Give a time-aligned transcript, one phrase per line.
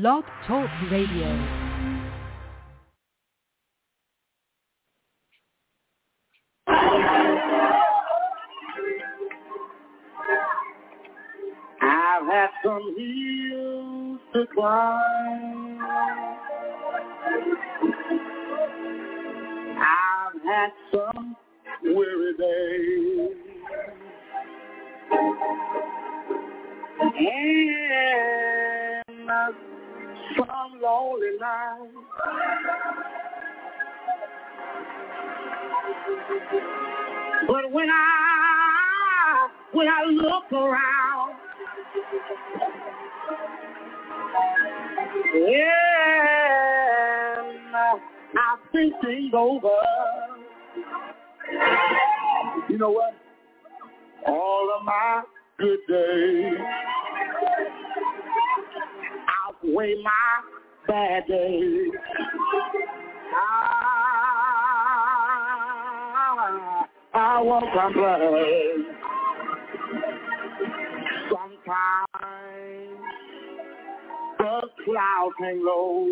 [0.00, 1.30] Blog Talk Radio.
[11.80, 15.78] I've had some hills to climb.
[19.78, 21.36] I've had some
[21.84, 23.30] weary days.
[29.26, 29.73] And
[30.36, 31.92] some lonely nights.
[37.46, 41.36] But when I when I look around,
[45.34, 45.74] yeah,
[48.36, 49.68] I think things over.
[52.68, 53.14] You know what?
[54.26, 55.22] All of my
[55.58, 56.58] good days
[59.64, 60.40] outweigh my
[60.86, 61.90] bad days.
[63.34, 63.94] Ah,
[66.34, 68.86] I, I won't complain.
[71.30, 72.08] Sometimes
[74.38, 76.08] the clouds hang low.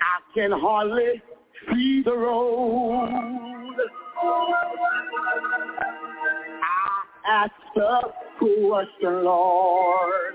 [0.00, 1.22] I can hardly
[1.70, 3.08] see the road.
[6.62, 8.00] I ask the
[8.38, 10.34] question, Lord.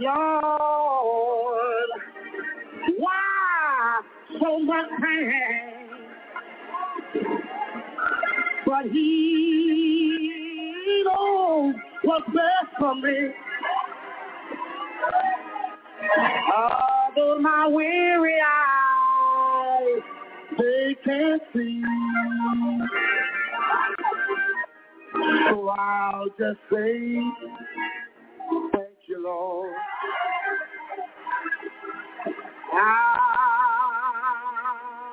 [0.00, 1.90] Lord,
[2.96, 4.00] why
[4.40, 5.88] so much pain?
[8.66, 13.30] But he oh, knows what's best for me.
[16.56, 20.02] Although my weary eyes,
[20.58, 21.82] they can't see.
[25.14, 27.20] So I'll just say,
[28.72, 29.74] thank you, Lord.
[32.72, 33.16] Ah,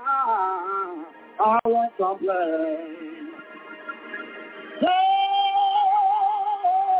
[0.10, 1.06] I,
[1.40, 3.30] I won't complain.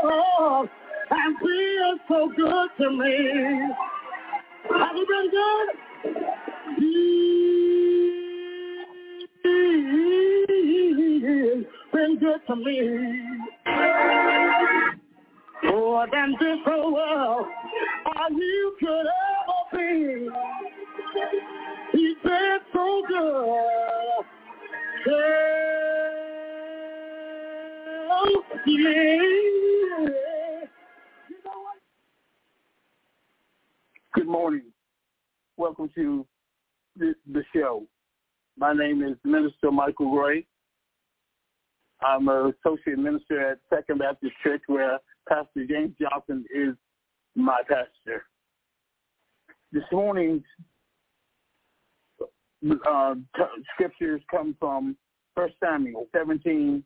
[0.04, 0.68] Oh,
[1.10, 3.16] and feel so good to me.
[4.70, 5.70] Have you been good?
[11.94, 12.80] Been good to me.
[15.64, 17.48] More than this whole world,
[18.32, 20.30] you could ever be.
[21.92, 24.26] He's been so good.
[34.14, 34.64] Good morning.
[35.58, 36.26] Welcome to
[36.98, 37.86] the, the show.
[38.58, 40.46] My name is Minister Michael Gray.
[42.04, 44.98] I'm an associate minister at Second Baptist Church where
[45.30, 46.76] Pastor James Johnson is
[47.36, 48.26] my pastor.
[49.72, 50.44] This morning's
[52.22, 54.98] uh, t- scriptures come from
[55.36, 56.84] 1 Samuel 17,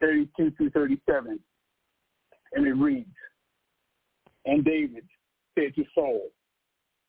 [0.00, 1.38] 32 through 37.
[2.52, 3.08] And it reads,
[4.44, 5.04] And David
[5.56, 6.30] said to Saul,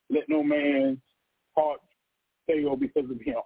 [0.10, 0.98] let no man's
[1.56, 1.82] heart
[2.48, 3.42] fail because of him.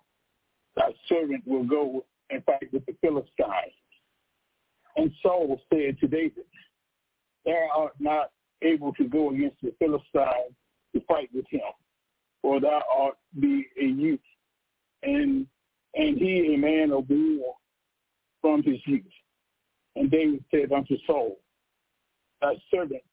[0.76, 3.74] Thy servant will go and fight with the Philistines.
[4.96, 6.46] And Saul said to David,
[7.46, 8.32] Thou art not
[8.62, 10.56] able to go against the Philistines
[10.94, 11.62] to fight with him,
[12.42, 14.20] for thou art be a youth,
[15.02, 15.48] and
[15.96, 17.56] and he a man of war
[18.42, 19.04] from his youth.
[19.96, 21.38] And David said unto Saul,
[22.42, 23.04] Thy servant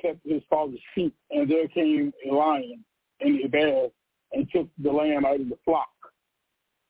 [0.00, 2.84] kept his father's sheep, and there came a lion
[3.20, 3.88] and a bear
[4.32, 5.88] and took the lamb out of the flock.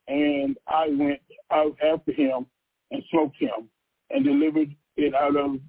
[0.08, 1.20] And I went
[1.50, 2.46] out after him
[2.90, 3.68] and smote him
[4.10, 5.60] and delivered it out of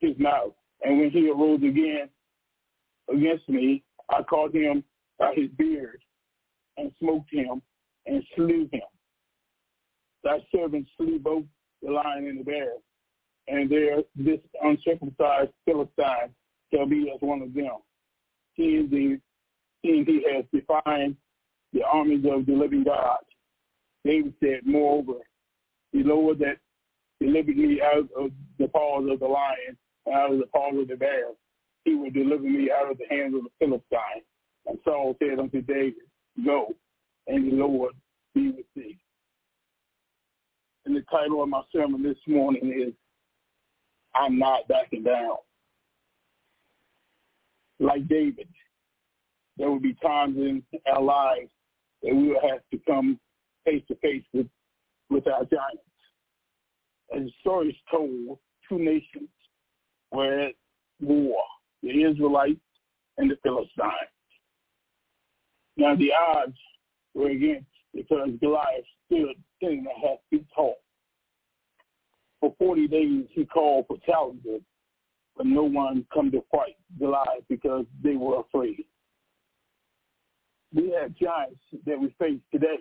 [0.00, 0.52] his mouth.
[0.82, 2.08] And when he arose again
[3.10, 4.84] against me, I caught him
[5.18, 6.00] by his beard
[6.76, 7.62] and smote him
[8.06, 8.82] and slew him.
[10.22, 11.44] Thy servant slew both
[11.82, 12.72] the lion and the bear,
[13.46, 16.34] and there this uncircumcised Philistine
[16.72, 17.76] shall be as one of them.
[18.56, 19.20] Seeing, the,
[19.84, 21.16] seeing he has defined
[21.72, 23.18] the armies of the living God.
[24.04, 25.20] David said, moreover,
[25.92, 26.58] the Lord that
[27.20, 29.76] delivered me out of the paws of the lion
[30.06, 31.28] and out of the paws of the bear,
[31.84, 34.22] he will deliver me out of the hands of the Philistine.
[34.66, 35.94] And Saul said unto David,
[36.44, 36.74] Go,
[37.26, 37.94] and the Lord
[38.34, 38.98] be with thee.
[40.86, 42.94] And the title of my sermon this morning is
[44.14, 45.36] I'm Not Backing Down
[47.80, 48.48] like David,
[49.56, 51.50] there will be times in our lives
[52.02, 53.18] that we will have to come
[53.64, 54.46] face to face with
[55.10, 55.82] with our giants.
[57.40, 59.28] Story is told, two nations
[60.10, 60.54] were at
[61.00, 61.36] war,
[61.82, 62.60] the Israelites
[63.18, 64.10] and the Philistines.
[65.76, 66.56] Now the odds
[67.14, 70.76] were against because Goliath stood ten and a half feet tall.
[72.40, 74.62] For 40 days he called for challenges,
[75.36, 78.84] but no one come to fight Goliath because they were afraid.
[80.74, 82.80] We have giants that we face today.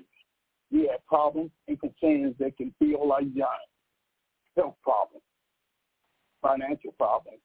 [0.71, 3.72] We have problems and concerns that can feel like giants.
[4.55, 5.23] Health problems,
[6.41, 7.39] financial problems,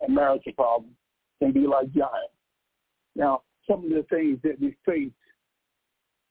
[0.00, 0.94] and marital problems
[1.40, 2.32] can be like giants.
[3.14, 5.12] Now, some of the things that we face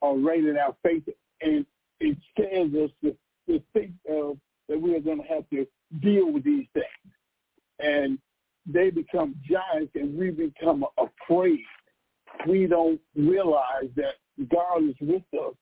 [0.01, 1.03] are right in our face,
[1.41, 1.65] and
[1.99, 3.15] it scares us to,
[3.47, 4.37] to think of
[4.69, 5.65] that we are going to have to
[6.01, 7.13] deal with these things.
[7.79, 8.17] And
[8.65, 11.65] they become giants and we become afraid.
[12.47, 14.15] We don't realize that
[14.49, 15.55] God is with us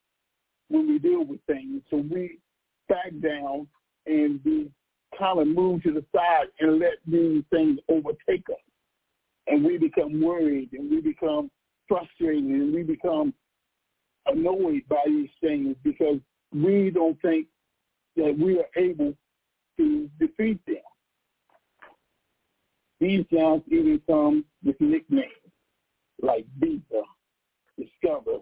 [0.70, 1.82] when we deal with things.
[1.90, 2.40] So we
[2.88, 3.68] back down
[4.12, 4.70] and be
[5.18, 8.58] kind of moved to the side and let these things overtake us.
[9.48, 11.50] And we become worried and we become
[11.88, 13.34] frustrated and we become
[14.28, 16.20] annoyed by these things because
[16.54, 17.48] we don't think
[18.16, 19.14] that we are able
[19.78, 20.76] to defeat them.
[23.00, 25.26] These giants even come with nicknames
[26.22, 27.02] like Beta,
[27.80, 28.40] Discover,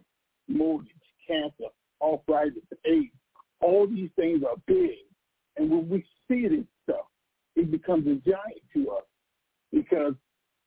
[0.49, 0.91] Mortgage,
[1.25, 3.13] Cancer, Arthritis, AIDS.
[3.61, 4.97] All these things are big.
[5.59, 7.05] And when we see this stuff,
[7.55, 9.03] it becomes a giant to us
[9.71, 10.13] because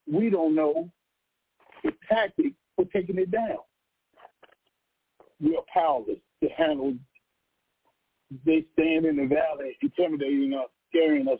[0.06, 0.90] we don't know
[1.82, 3.56] the tactic for taking it down.
[5.40, 6.94] We are powerless to handle
[8.44, 11.38] they stand in the valley intimidating us, scaring us,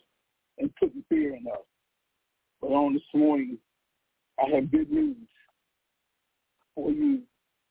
[0.58, 1.64] and putting fear in us.
[2.60, 3.58] But on this morning,
[4.38, 5.16] I have good news
[6.74, 7.22] for you.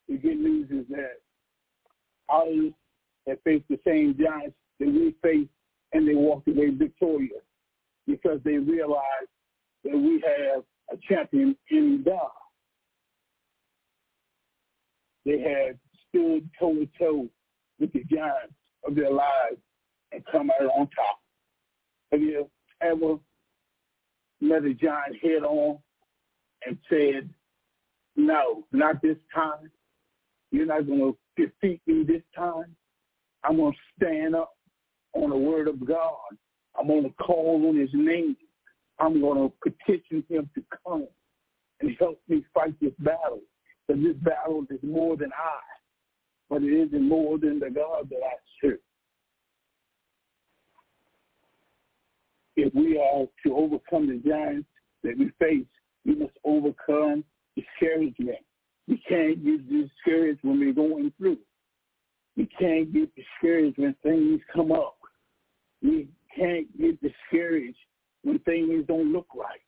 [0.08, 1.22] The good news is that
[2.30, 2.72] others
[3.28, 5.50] have faced the same giants that we faced,
[5.94, 7.44] and they walked away victorious
[8.08, 9.30] because they realized
[9.84, 12.30] that we have a champion in God.
[15.26, 15.80] They had
[16.10, 17.30] stood toe to toe
[17.80, 18.54] with the giants
[18.86, 19.62] of their lives
[20.12, 21.20] and come out on top.
[22.12, 22.50] Have you
[22.82, 23.18] ever
[24.42, 25.78] met a giant head on
[26.66, 27.30] and said,
[28.16, 29.72] no, not this time.
[30.52, 32.76] You're not going to defeat me this time.
[33.44, 34.54] I'm going to stand up
[35.14, 36.18] on the word of God.
[36.80, 38.36] I'm going to call on his name.
[39.00, 41.08] I'm going to petition him to come
[41.82, 43.42] and help me fight this battle.
[43.88, 45.60] Because this battle is more than I
[46.52, 48.80] but it isn't more than the God that I serve.
[52.58, 54.68] If we are to overcome the giants
[55.04, 55.66] that we face,
[56.06, 57.24] we must overcome
[57.56, 58.40] discouragement.
[58.90, 61.38] We can't get discouraged when we're going through.
[62.36, 64.98] We can't get discouraged when things come up.
[65.82, 67.78] We can't get discouraged
[68.24, 69.60] when things don't look right.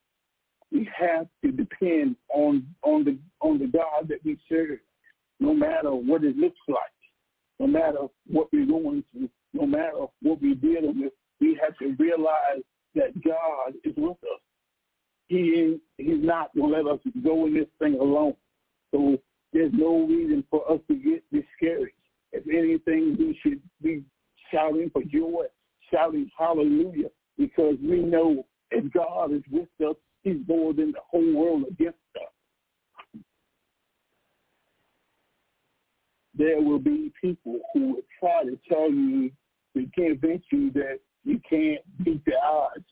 [0.71, 4.79] We have to depend on on the on the God that we serve
[5.39, 6.77] no matter what it looks like,
[7.59, 11.95] no matter what we're going through, no matter what we're dealing with, we have to
[11.99, 12.63] realize
[12.95, 14.39] that God is with us.
[15.27, 18.35] He He's not going to let us go in this thing alone.
[18.91, 19.17] So
[19.51, 21.93] there's no reason for us to get discouraged.
[22.31, 24.03] If anything, we should be
[24.51, 25.45] shouting for joy,
[25.93, 31.33] shouting hallelujah, because we know if God is with us, he's more than the whole
[31.33, 32.33] world against us.
[36.35, 39.31] there will be people who will try to tell you,
[39.75, 42.85] to convince you that you can't beat the odds.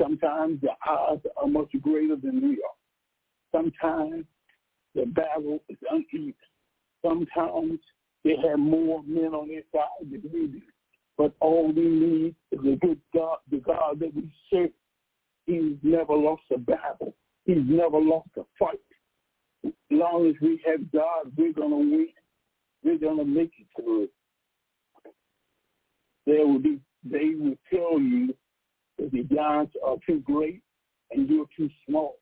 [0.00, 3.52] Sometimes the odds are much greater than we are.
[3.52, 4.24] Sometimes
[4.94, 6.34] the battle is uneven.
[7.04, 7.78] Sometimes
[8.24, 10.60] they have more men on their side than we do.
[11.16, 14.70] But all we need is a good God, the God that we serve.
[15.46, 17.14] He's never lost a battle.
[17.44, 18.80] He's never lost a fight.
[19.64, 22.08] As long as we have God, we're going to win
[22.84, 24.08] we're going to make it through.
[26.26, 28.34] There will be, they will tell you
[28.98, 30.62] that the giants are too great
[31.10, 32.16] and you're too small.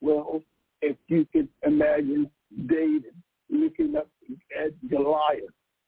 [0.00, 0.42] Well,
[0.80, 2.30] if you could imagine
[2.66, 3.14] David
[3.50, 4.08] looking up
[4.58, 5.42] at Goliath,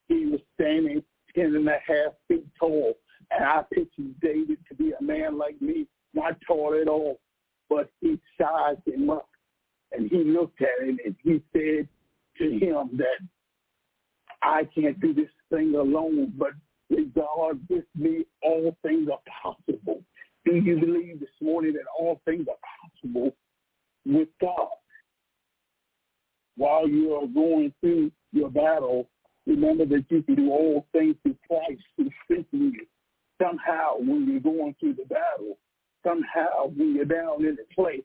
[0.08, 1.02] he was standing
[1.34, 2.94] ten and a half feet tall,
[3.30, 7.20] and I pictured David to be a man like me, not tall at all,
[7.68, 9.28] but he sized him up,
[9.92, 11.88] and he looked at him and he said
[12.38, 13.18] to him that
[14.42, 16.52] I can't do this thing alone, but
[16.90, 20.02] with God with me, all things are possible.
[20.44, 23.34] Do you believe this morning that all things are possible
[24.04, 24.68] with God?
[26.56, 29.08] While you are going through your battle,
[29.46, 32.86] remember that you can do all things through Christ who strengthens you.
[33.42, 35.58] Somehow, when you're going through the battle,
[36.06, 38.04] somehow when you're down in the place,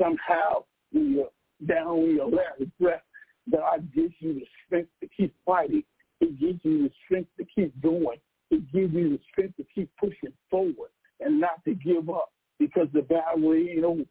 [0.00, 1.30] somehow when you're
[1.66, 3.02] down on your last breath,
[3.50, 5.82] God gives you the strength to keep fighting.
[6.20, 8.18] It gives you the strength to keep going.
[8.50, 10.90] It gives you the strength to keep pushing forward
[11.20, 14.04] and not to give up because the battle ain't over.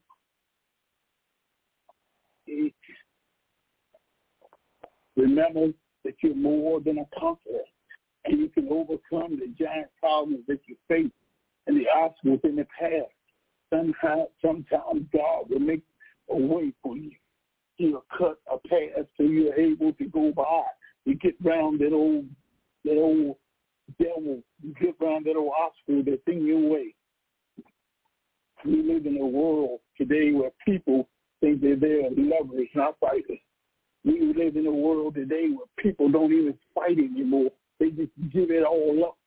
[5.16, 5.74] Remember
[6.08, 7.68] that you're more than a conqueror
[8.24, 11.12] and you can overcome the giant problems that you face
[11.68, 13.12] and the obstacles in the past.
[13.70, 15.84] Somehow, sometimes God will make
[16.30, 17.12] a way for you.
[17.76, 20.64] He'll cut a path so you're able to go by.
[21.04, 22.26] You get around that old,
[22.86, 23.36] that old
[24.02, 24.42] devil.
[24.64, 26.96] You get around that old obstacle that's in your way.
[28.66, 31.10] We live in a world today where people
[31.42, 33.40] think that they're there lovers, not fighters.
[34.08, 37.50] We live in a world today where people don't even fight anymore.
[37.78, 39.18] They just give it all up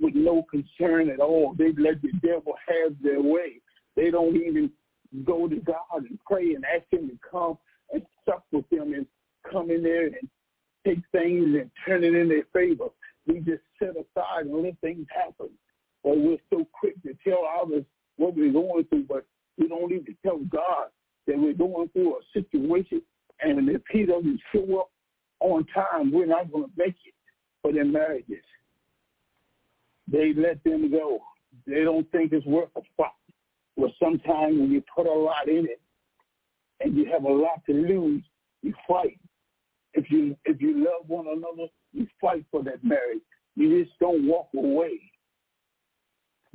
[0.00, 1.52] with no concern at all.
[1.58, 3.60] They let the devil have their way.
[3.96, 4.70] They don't even
[5.24, 7.58] go to God and pray and ask him to come
[7.92, 9.04] and sup with them and
[9.50, 10.28] come in there and
[10.86, 12.90] take things and turn it in their favor.
[13.26, 15.50] We just set aside and let things happen.
[16.04, 17.84] Or we're so quick to tell others
[18.16, 19.26] what we're going through, but
[19.58, 20.90] we don't even tell God
[21.26, 23.02] that we're going through a situation
[23.40, 24.90] and if he doesn't show up
[25.40, 27.14] on time, we're not going to make it
[27.62, 28.44] for their marriages.
[30.10, 31.20] They let them go.
[31.66, 33.10] They don't think it's worth a fight.
[33.76, 35.80] Well, sometimes when you put a lot in it
[36.80, 38.22] and you have a lot to lose,
[38.62, 39.18] you fight.
[39.94, 43.22] If you if you love one another, you fight for that marriage.
[43.56, 45.00] You just don't walk away.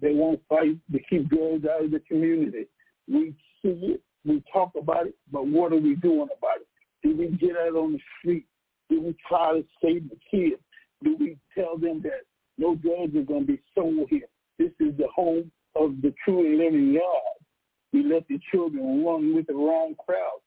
[0.02, 2.68] They won't fight to keep girls out of the community.
[3.08, 6.68] We see it, we talk about it, but what are we doing about it?
[7.04, 8.46] Do we get out on the street?
[8.90, 10.62] Do we try to save the kids?
[11.04, 12.24] Do we tell them that
[12.58, 14.28] no drugs are going to be sold here?
[14.58, 17.46] This is the home of the true and living God.
[17.94, 20.42] We let the children run with the wrong crowd.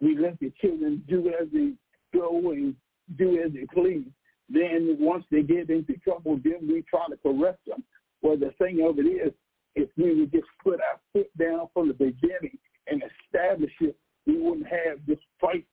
[0.00, 1.72] We let the children do as they
[2.16, 2.74] go and
[3.18, 4.06] do as they please.
[4.48, 7.82] Then once they get into trouble, then we try to correct them.
[8.20, 9.32] Well, the thing of it is,
[9.74, 14.38] if we would just put our foot down from the beginning and establish it, we
[14.38, 15.64] wouldn't have this fight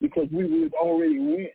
[0.00, 1.48] because we would already win.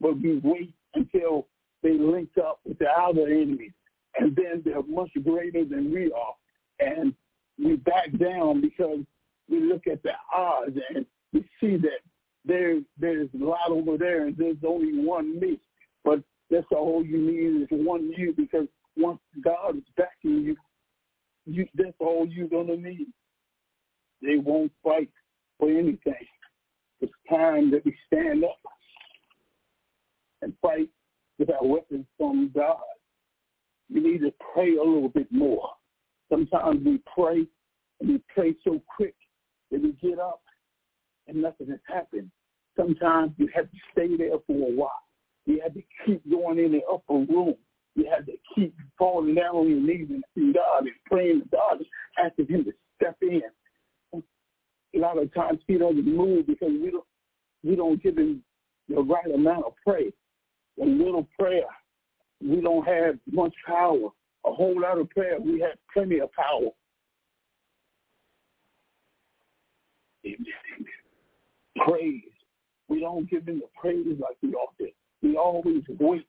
[0.00, 1.46] But we wait until
[1.82, 3.72] they link up with the other enemies,
[4.18, 6.34] and then they're much greater than we are,
[6.80, 7.14] and
[7.58, 9.00] we back down because
[9.48, 12.00] we look at the odds and we see that
[12.44, 15.58] there there's a lot over there and there's only one me.
[16.04, 20.56] But that's all you need is one you because once God is backing you,
[21.44, 23.08] you that's all you're gonna need.
[24.22, 25.10] They won't fight
[25.58, 26.14] for anything.
[27.00, 28.60] It's time that we stand up
[30.42, 30.88] and fight
[31.38, 32.78] with our weapons from God.
[33.92, 35.70] We need to pray a little bit more.
[36.30, 37.46] Sometimes we pray
[38.00, 39.14] and we pray so quick
[39.70, 40.42] that we get up
[41.28, 42.30] and nothing has happened.
[42.76, 44.90] Sometimes you have to stay there for a while.
[45.46, 47.54] You have to keep going in the upper room.
[47.94, 51.82] You have to keep falling down on your knees and God and praying to God,
[52.22, 53.42] asking Him to step in.
[54.96, 57.04] A lot of times He doesn't move because we don't
[57.62, 58.42] we don't give Him
[58.88, 60.12] the right amount of praise.
[60.80, 61.66] A little prayer,
[62.40, 64.08] we don't have much power.
[64.46, 66.68] A whole lot of prayer, we have plenty of power.
[71.84, 72.22] Praise.
[72.88, 74.88] We don't give him the praise like we ought to.
[75.22, 76.26] We always wait.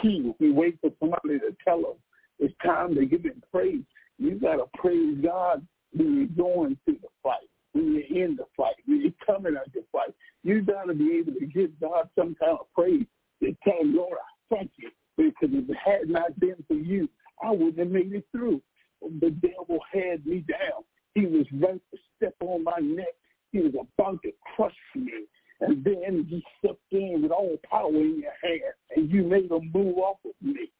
[0.00, 0.32] Key.
[0.38, 1.96] We wait for somebody to tell us
[2.38, 3.82] it's time to give him praise.
[4.18, 8.74] You gotta praise God when you're going through the fight, when you're in the fight,
[8.86, 10.14] when you're coming out the fight.
[10.42, 13.06] You gotta be able to give God some kind of praise.
[13.42, 14.90] To tell him, Lord, I thank you.
[15.16, 17.08] Because if it had not been for you,
[17.42, 18.62] I wouldn't have made it through.
[19.02, 20.84] The devil had me down.
[21.14, 23.14] He was ready to step on my neck.
[23.52, 25.26] He was about to crush me.
[25.60, 29.50] And then you stepped in with all the power in your hand, and you made
[29.50, 30.70] him move off of me.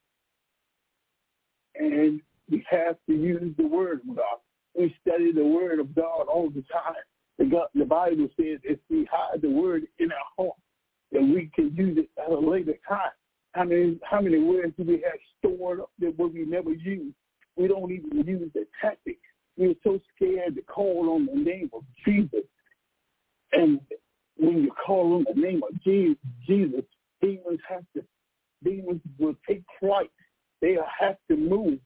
[1.75, 2.21] And
[2.51, 4.41] we have to use the word God.
[4.77, 6.95] We study the word of God all the time.
[7.39, 10.57] The, God, the Bible says if we hide the word in our heart,
[11.13, 13.11] that we can use it at a later time.
[13.53, 17.13] How many how many words do we have stored up that we never use?
[17.57, 19.19] We don't even use the tactic.
[19.57, 22.45] We're so scared to call on the name of Jesus.
[23.53, 23.81] And
[24.37, 26.85] when you call on the name of Jesus,
[27.21, 28.05] demons have to
[28.63, 30.11] demons will take flight.
[30.61, 31.79] They have to move.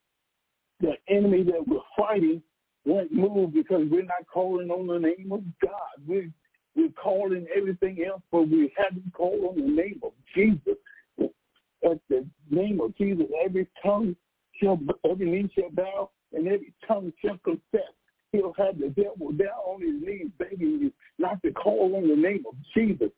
[0.81, 2.43] The enemy that we're fighting
[2.85, 6.07] won't move because we're not calling on the name of God.
[6.07, 6.31] We're
[6.77, 10.75] we're calling everything else, but we haven't called on the name of Jesus.
[11.21, 14.17] At the name of Jesus, every tongue
[14.61, 17.93] shall, every knee shall bow, and every tongue shall confess.
[18.33, 22.17] He'll have the devil down on his knees begging you not to call on the
[22.17, 23.11] name of Jesus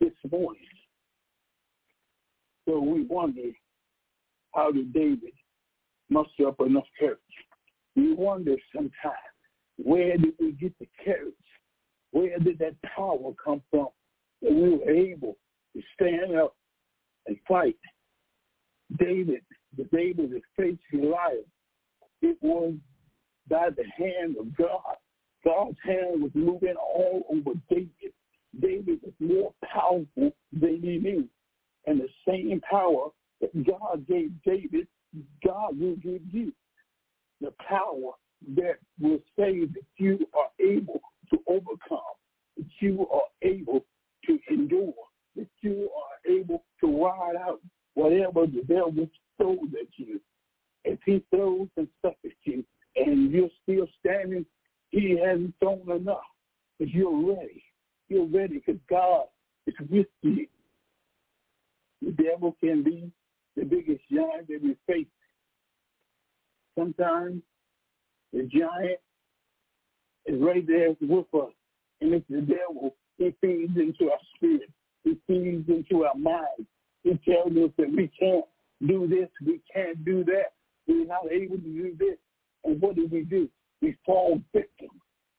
[0.00, 0.62] this morning.
[2.66, 3.50] So we wonder,
[4.54, 5.32] how did David
[6.08, 7.18] muster up enough courage?
[7.96, 8.92] We wonder sometimes,
[9.76, 11.34] where did we get the courage?
[12.10, 13.88] Where did that power come from
[14.42, 15.36] that we were able
[15.74, 16.56] to stand up
[17.26, 17.76] and fight?
[18.98, 19.42] David,
[19.76, 21.46] the David that faced Goliath,
[22.22, 22.74] it was
[23.48, 24.96] by the hand of God.
[25.44, 28.12] God's hand was moving all over David.
[28.60, 31.28] David was more powerful than he knew.
[31.86, 33.08] And the same power
[33.40, 34.86] that God gave David,
[35.44, 36.52] God will give you.
[37.40, 38.12] The power
[38.56, 41.00] that will say that you are able
[41.30, 42.14] to overcome,
[42.56, 43.84] that you are able
[44.26, 44.94] to endure,
[45.36, 47.60] that you are able to ride out
[47.94, 50.20] whatever the devil throws at you.
[50.84, 52.64] If he throws some stuff at you
[52.96, 54.44] and you're still standing,
[54.90, 56.18] he hasn't thrown enough.
[56.78, 57.62] But you're ready.
[58.08, 59.26] You're ready because God
[59.66, 60.46] is with you.
[62.02, 63.10] The devil can be
[63.56, 65.06] the biggest giant that we face.
[66.78, 67.42] Sometimes
[68.32, 69.00] the giant
[70.26, 71.52] is right there with us.
[72.00, 72.96] And it's the devil.
[73.18, 74.70] He feeds into our spirit.
[75.04, 76.66] He feeds into our mind.
[77.02, 78.44] He tells us that we can't
[78.86, 80.52] do this, we can't do that.
[80.86, 82.16] We're not able to do this.
[82.64, 83.48] And what do we do?
[83.80, 84.88] We fall victim.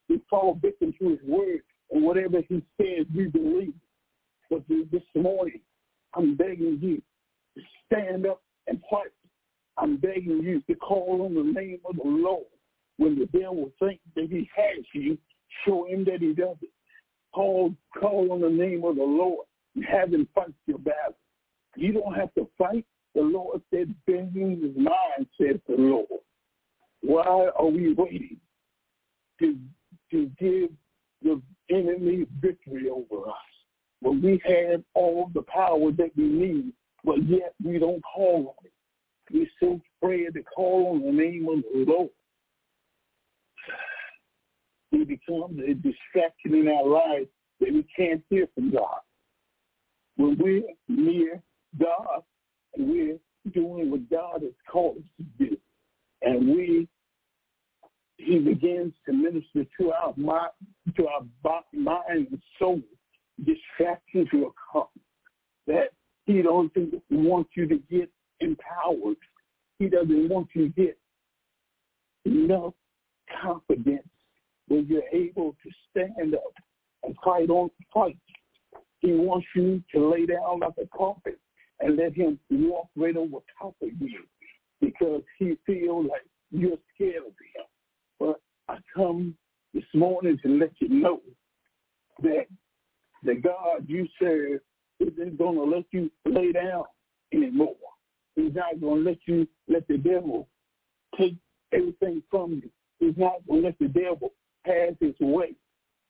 [0.10, 1.62] We fall victim to his word.
[1.92, 3.74] And whatever he says, we believe.
[4.50, 5.62] But this morning,
[6.16, 7.02] I'm begging you
[7.56, 9.12] to stand up and fight.
[9.78, 12.46] I'm begging you to call on the name of the Lord.
[12.98, 15.18] When the devil thinks that he has you,
[15.66, 16.60] show him that he doesn't.
[17.34, 21.18] Call, call on the name of the Lord and have him fight your battle.
[21.76, 22.86] You don't have to fight.
[23.14, 26.08] The Lord said, vengeance is mine, says the Lord.
[27.02, 28.38] Why are we waiting
[29.40, 29.58] to,
[30.12, 30.70] to give
[31.22, 33.36] the enemy victory over us?
[34.02, 36.74] When we have all the power that we need,
[37.04, 38.72] but yet we don't call on it.
[39.32, 42.10] We're so afraid to call on the name of the Lord.
[44.92, 47.28] It becomes a distraction in our lives
[47.60, 49.00] that we can't hear from God.
[50.16, 51.42] When we're near
[51.80, 52.24] God
[52.78, 53.18] we're
[53.54, 55.58] doing what God has called us to do,
[56.22, 56.88] and we
[58.18, 60.52] he begins to minister to our mind,
[60.96, 61.22] to our
[61.74, 62.82] mind and soul.
[63.44, 64.88] Distractions will come.
[65.68, 65.90] That
[66.26, 66.72] he don't
[67.12, 69.18] want you to get empowered.
[69.80, 70.98] He doesn't want you to get
[72.26, 72.74] enough
[73.42, 74.08] confidence
[74.68, 76.54] when you're able to stand up
[77.04, 78.18] and fight on fight.
[79.00, 81.40] He wants you to lay down like a carpet
[81.80, 84.24] and let him walk right over top of you
[84.82, 87.66] because he feels like you're scared of him.
[88.20, 89.36] But I come
[89.74, 91.22] this morning to let you know
[92.24, 92.46] that
[93.24, 94.62] the God you serve
[95.00, 96.84] isn't going to let you lay down
[97.34, 97.76] anymore.
[98.36, 100.48] He's not going to let you let the devil
[101.18, 101.36] take
[101.74, 102.70] everything from you.
[103.00, 104.34] He's not going to let the devil
[104.66, 105.54] have his way.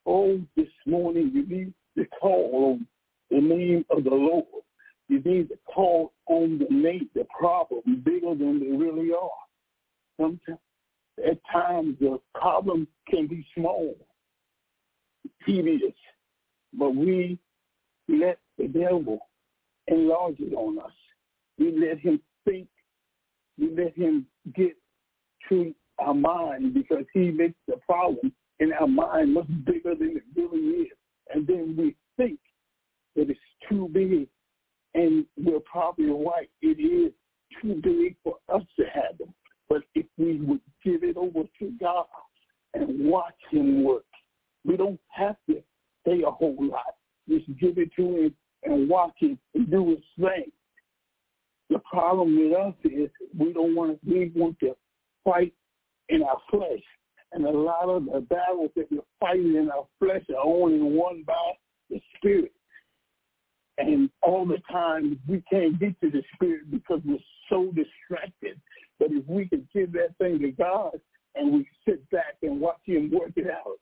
[0.06, 2.88] Oh, this morning you need to call on
[3.30, 4.46] the name of the Lord.
[5.08, 9.30] You need to call on the name, the problem bigger than they really are.
[10.20, 10.60] Sometimes,
[11.26, 13.96] at times, the problem can be small,
[15.46, 15.94] tedious,
[16.74, 17.38] but we
[18.08, 19.20] let the devil
[19.88, 20.92] enlarge it on us.
[21.58, 22.68] We let him think.
[23.58, 24.76] We let him get
[25.50, 30.24] to our mind because he makes the problem in our mind much bigger than it
[30.36, 30.92] really is.
[31.34, 32.40] And then we think
[33.16, 33.40] that it's
[33.70, 34.28] too big.
[34.94, 36.50] And we're probably right.
[36.62, 37.12] It is
[37.62, 39.34] too big for us to handle.
[39.68, 42.06] But if we would give it over to God
[42.74, 44.06] and watch him work,
[44.64, 45.62] we don't have to
[46.06, 46.96] say a whole lot.
[47.28, 49.38] Just give it to him and watch him
[49.70, 50.52] do his thing.
[51.70, 54.76] The problem with us is we don't want to, we want to
[55.24, 55.54] fight
[56.10, 56.84] in our flesh.
[57.32, 61.24] And a lot of the battles that we're fighting in our flesh are only won
[61.26, 61.52] by
[61.90, 62.52] the spirit.
[63.78, 67.18] And all the time we can't get to the spirit because we're
[67.50, 68.60] so distracted.
[69.00, 71.00] But if we can give that thing to God
[71.36, 73.80] and we sit back and watch him work it out,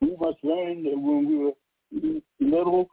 [0.00, 2.88] we must learn that when we were little,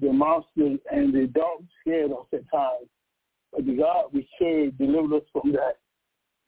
[0.00, 2.88] the monsters and the dogs scared us at times.
[3.52, 5.78] But the God we serve delivered us from that.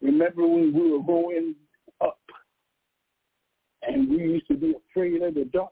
[0.00, 1.55] Remember when we were going
[2.00, 2.18] up
[3.83, 5.70] and we used to be afraid of the dark.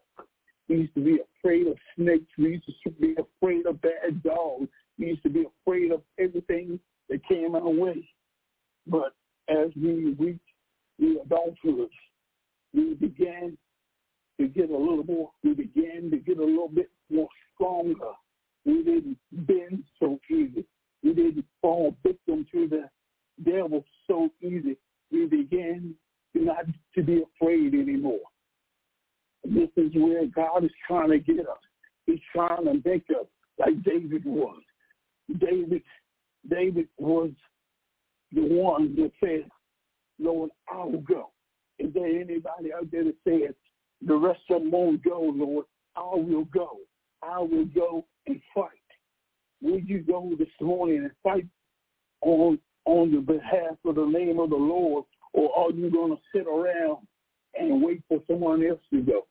[0.68, 2.30] We used to be afraid of snakes.
[2.38, 4.68] We used to be afraid of bad dogs.
[4.98, 6.78] We used to be afraid of everything
[7.09, 8.09] that came our way.
[8.87, 9.14] But
[9.48, 10.40] as we reached
[10.98, 11.88] the adulthood,
[12.72, 13.56] we began
[14.38, 17.28] to get a little more, we began to get a little bit more
[17.61, 18.12] stronger.
[18.64, 20.64] We didn't bend so easy.
[21.03, 22.88] We didn't fall victim to the
[23.51, 24.77] devil so easy.
[25.11, 25.94] We began
[26.35, 28.20] not to be afraid anymore.
[29.44, 31.59] This is where God is trying to get us.
[32.07, 33.27] He's trying to make us
[33.59, 34.61] like David was.
[35.38, 35.83] David,
[36.49, 37.31] David was
[38.33, 39.49] the one that said,
[40.18, 41.31] Lord, I will go.
[41.79, 43.55] Is there anybody out there that says,
[44.07, 45.64] the rest of them won't go, Lord?
[45.96, 46.79] I will go.
[47.22, 48.68] I will go and fight.
[49.62, 51.46] Will you go this morning and fight
[52.22, 56.18] on on the behalf of the name of the Lord, or are you going to
[56.35, 57.06] sit around
[57.54, 59.26] and wait for someone else to go?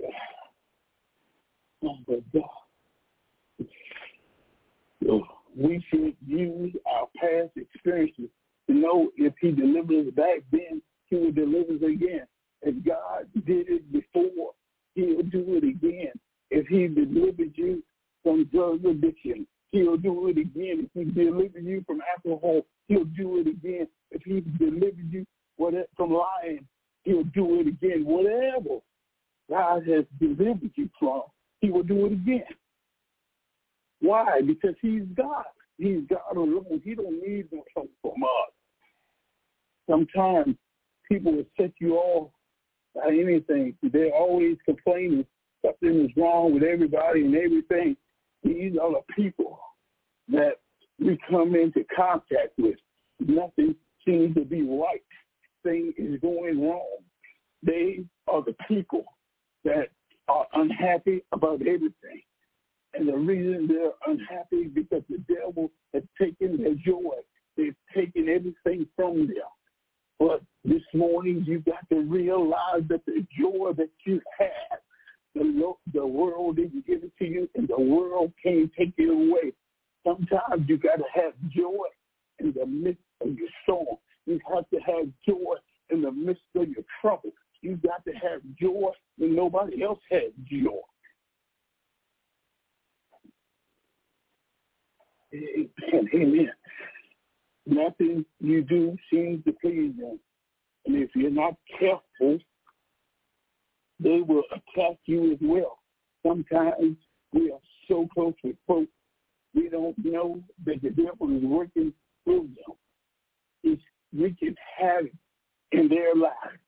[1.82, 2.44] Oh, my God.
[5.56, 8.28] We should use our past experiences
[8.66, 12.26] to know if he delivered us back then, he will deliver us again.
[12.62, 14.52] If God did it before,
[14.94, 16.12] he'll do it again.
[16.50, 17.82] If he delivered you
[18.22, 20.88] from drug addiction, he'll do it again.
[20.88, 23.86] If he delivered you from alcohol, he'll do it again.
[24.10, 25.26] If he delivered you
[25.96, 26.66] from lying,
[27.04, 28.04] he'll do it again.
[28.04, 28.80] Whatever
[29.48, 31.22] God has delivered you from,
[31.60, 32.44] he will do it again.
[34.00, 34.40] Why?
[34.40, 35.44] Because he's God.
[35.78, 36.80] He's God alone.
[36.84, 38.52] He don't need no help from us.
[39.88, 40.56] Sometimes
[41.08, 42.30] people will set you off
[43.06, 43.74] anything.
[43.82, 45.26] They're always complaining
[45.64, 47.96] something is wrong with everybody and everything.
[48.42, 49.58] These are the people
[50.28, 50.54] that
[50.98, 52.76] we come into contact with.
[53.20, 53.74] Nothing
[54.06, 55.02] seems to be right.
[55.62, 56.98] Thing is going wrong.
[57.62, 59.04] They are the people
[59.64, 59.88] that
[60.28, 62.22] are unhappy about everything.
[62.94, 67.14] And the reason they're unhappy is because the devil has taken their joy.
[67.56, 69.36] They've taken everything from them.
[70.20, 74.78] But this morning, you got to realize that the joy that you have,
[75.34, 79.52] the, the world didn't give it to you, and the world can't take it away.
[80.06, 81.86] Sometimes you got to have joy
[82.38, 83.96] in the midst of your storm.
[84.26, 85.54] You have to have joy
[85.88, 87.30] in the midst of your trouble.
[87.62, 90.80] You got to have joy when nobody else has joy.
[95.32, 95.70] Amen.
[96.14, 96.50] Amen.
[97.70, 100.18] Nothing you do seems to please them.
[100.86, 102.38] And if you're not careful,
[104.00, 105.78] they will attack you as well.
[106.26, 106.96] Sometimes
[107.32, 108.90] we are so close with folks,
[109.54, 111.92] we don't know that the devil is working
[112.24, 112.76] through them.
[113.62, 113.78] He's
[114.16, 115.12] wreaking havoc
[115.72, 116.58] in their lives.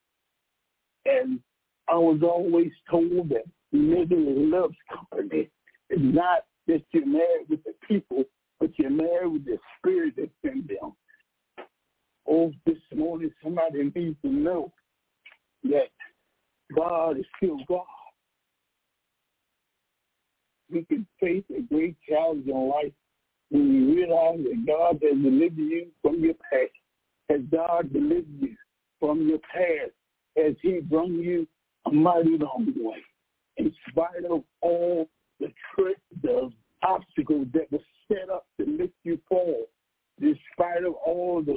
[1.04, 1.40] And
[1.88, 5.50] I was always told that misery loves company.
[5.90, 8.24] It's not that you're married with the people,
[8.60, 10.92] but you're married with the spirit that's in them.
[12.28, 14.72] Oh, this morning somebody needs to know
[15.64, 15.90] that
[16.74, 17.84] God is still God.
[20.70, 22.92] We can face a great challenge in life
[23.50, 26.72] when you realize that God has delivered you from your past.
[27.28, 28.56] Has God delivered you
[28.98, 29.92] from your past?
[30.36, 31.46] Has he brought you
[31.86, 33.02] a mighty long way?
[33.58, 35.08] In spite of all
[35.40, 36.50] the tricks, the
[36.82, 39.66] obstacles that were set up to make you fall,
[40.20, 41.56] in spite of all the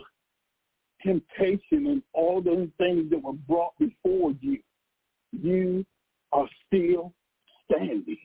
[1.03, 4.59] temptation and all those things that were brought before you,
[5.31, 5.85] you
[6.31, 7.13] are still
[7.65, 8.17] standing.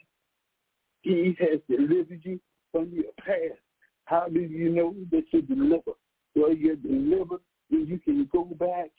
[1.03, 2.41] He has delivered you
[2.73, 3.61] from your past.
[4.05, 5.95] How do you know that you're delivered?
[6.35, 8.91] Well, you're delivered when you can go back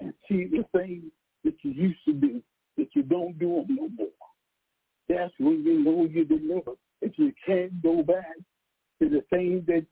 [0.00, 1.04] and see the things
[1.44, 2.42] that you used to do,
[2.76, 4.08] that you don't do them no more.
[5.08, 6.76] That's when you know you're delivered.
[7.02, 8.36] If you can't go back
[9.00, 9.86] to the things that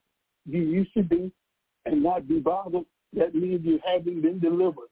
[0.45, 1.31] you used to do
[1.85, 4.89] and not be bothered, that means you haven't been delivered.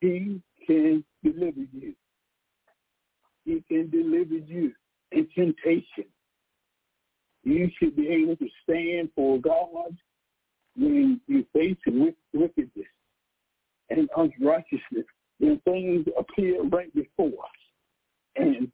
[0.00, 1.94] He can deliver you.
[3.44, 4.72] He can deliver you
[5.12, 6.06] in temptation.
[7.44, 9.96] You should be able to stand for God
[10.76, 11.76] when you face
[12.32, 12.86] wickedness
[13.90, 15.06] and unrighteousness,
[15.38, 17.60] when things appear right before us.
[18.36, 18.70] And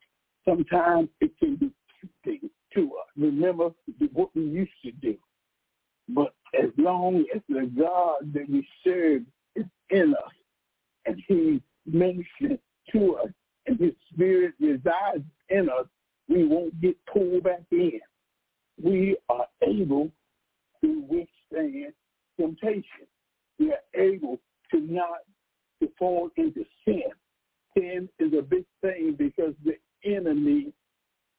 [0.49, 1.71] sometimes it can be
[2.25, 3.07] tempting to us.
[3.17, 3.71] Remember
[4.13, 5.17] what we used to do.
[6.09, 9.23] But as long as the God that we serve
[9.55, 10.33] is in us
[11.07, 12.59] and he ministers
[12.93, 13.31] to us
[13.67, 15.87] and his spirit resides in us,
[16.29, 18.01] we won't get pulled back in.
[18.83, 20.11] We are able
[20.83, 21.93] to withstand
[22.39, 23.07] temptation.
[23.59, 24.39] We are able
[24.71, 25.21] to not
[25.83, 27.03] to fall into sin.
[27.77, 30.73] Sin is a big thing because the enemy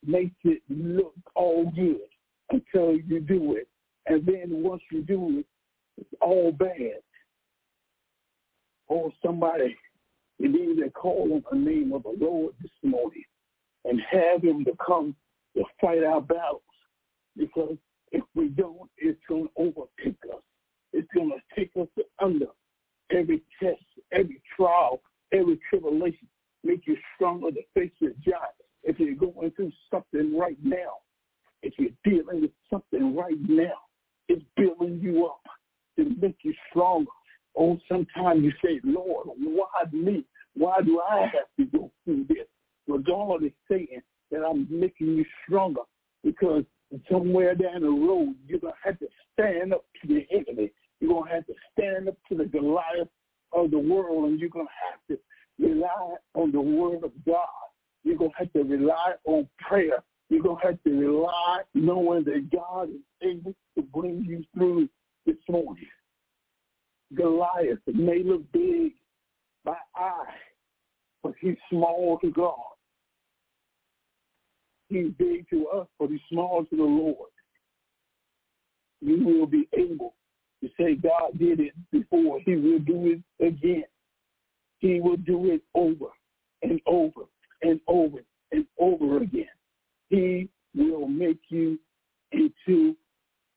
[0.06, 2.02] makes it look all good
[2.52, 3.68] until you do it
[4.08, 5.46] And then once you do it,
[5.98, 7.02] it's all bad.
[8.88, 9.76] Or somebody,
[10.40, 13.24] you need to call on the name of the Lord this morning
[13.86, 15.16] and have him to come
[15.56, 16.62] to fight our battles.
[17.38, 17.78] Because
[18.12, 20.42] if we don't, it's going to overtake us.
[20.94, 21.88] It's going to take us
[22.20, 22.48] under
[23.12, 26.28] every test, every trial, every tribulation,
[26.64, 28.50] make you stronger to face your job.
[28.84, 31.00] If you're going through something right now,
[31.62, 33.74] if you're dealing with something right now,
[34.28, 35.42] it's building you up
[35.98, 37.12] to make you stronger.
[37.58, 40.26] Oh, sometimes you say, Lord, why me?
[40.54, 42.48] Why do I have to go through this?
[42.88, 45.82] Well, God is saying that I'm making you stronger
[46.24, 46.64] because
[47.12, 50.72] somewhere down the road, you're going to have to stand up to the enemy.
[51.00, 53.10] You're going to have to stand up to the Goliath
[53.54, 55.24] of the world, and you're going to have to
[55.60, 57.48] rely on the word of God.
[58.04, 60.04] You're going to have to rely on prayer.
[60.30, 64.88] You're going to have to rely knowing that God is able to bring you through
[65.26, 65.88] this morning.
[67.16, 68.94] Goliath may look big
[69.66, 70.36] by eye,
[71.24, 72.56] but he's small to God.
[74.88, 77.30] He's big to us, but he's small to the Lord.
[79.02, 80.14] You will be able
[80.62, 82.40] to say God did it before.
[82.46, 83.86] He will do it again.
[84.80, 86.08] He will do it over
[86.62, 87.24] and over
[87.62, 88.20] and over
[88.52, 89.46] and over again.
[90.10, 91.78] He will make you
[92.32, 92.96] into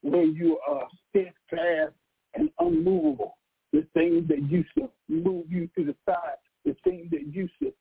[0.02, 1.94] where you are steadfast
[2.34, 3.38] and unmovable.
[3.72, 7.72] The things that used to move you to the side, the things that used to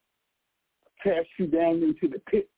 [1.02, 2.48] cast you down into the pit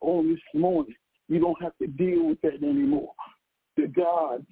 [0.00, 0.96] on this morning,
[1.28, 3.12] you don't have to deal with that anymore.
[3.76, 4.44] The God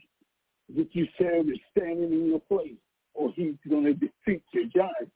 [0.74, 2.78] that you serve is standing in your place,
[3.14, 5.12] or he's going to defeat your giants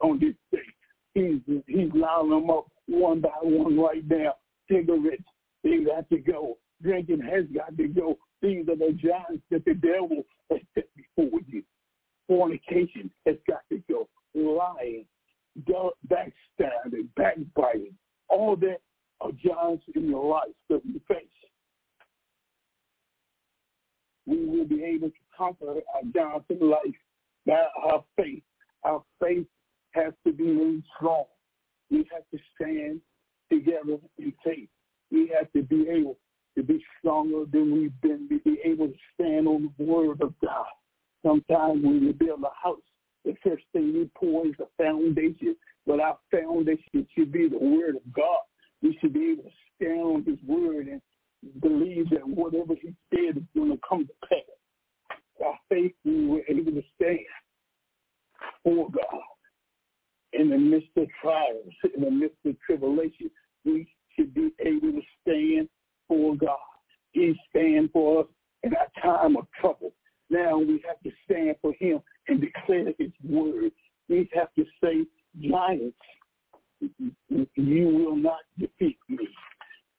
[0.00, 0.58] on this day.
[1.14, 4.34] He's he's lining them up one by one right now.
[4.70, 5.22] Cigarettes,
[5.62, 6.58] they got to go.
[6.82, 8.18] Drinking has got to go.
[8.40, 11.62] These are the giants that the devil has set before you.
[12.26, 14.08] Fornication has got to go.
[14.34, 15.04] Lying,
[16.08, 17.94] backstabbing, backbiting,
[18.28, 18.78] all that
[19.20, 21.26] are giants in your life that you face.
[24.26, 26.80] We will be able to conquer our giants in life
[27.46, 28.42] by our faith.
[28.84, 29.46] Our faith
[29.92, 31.24] has to be made strong.
[31.90, 33.00] We have to stand
[33.50, 34.68] together in faith.
[35.10, 36.18] We have to be able
[36.56, 40.34] to be stronger than we've been, to be able to stand on the word of
[40.44, 40.66] God.
[41.24, 42.80] Sometimes when we build a house,
[43.24, 47.96] the first thing we pour is the foundation, but our foundation should be the word
[47.96, 48.40] of God.
[48.82, 51.00] We should be able to stand on his word and
[51.60, 54.40] believe that whatever he said is going to come to pass.
[55.42, 57.18] By faith, we were able to stand
[58.62, 59.22] for God
[60.32, 63.28] in the midst of trials, in the midst of tribulation.
[63.64, 65.68] We should be able to stand
[66.06, 66.56] for God.
[67.10, 68.26] He stands for us
[68.62, 69.92] in our time of trouble.
[70.30, 73.72] Now we have to stand for him and declare his word.
[74.08, 75.04] We have to say,
[75.40, 75.96] giants,
[77.56, 79.28] you will not defeat me.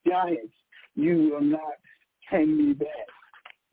[0.08, 0.54] Giants,
[0.96, 1.74] you will not
[2.30, 2.88] hang me back.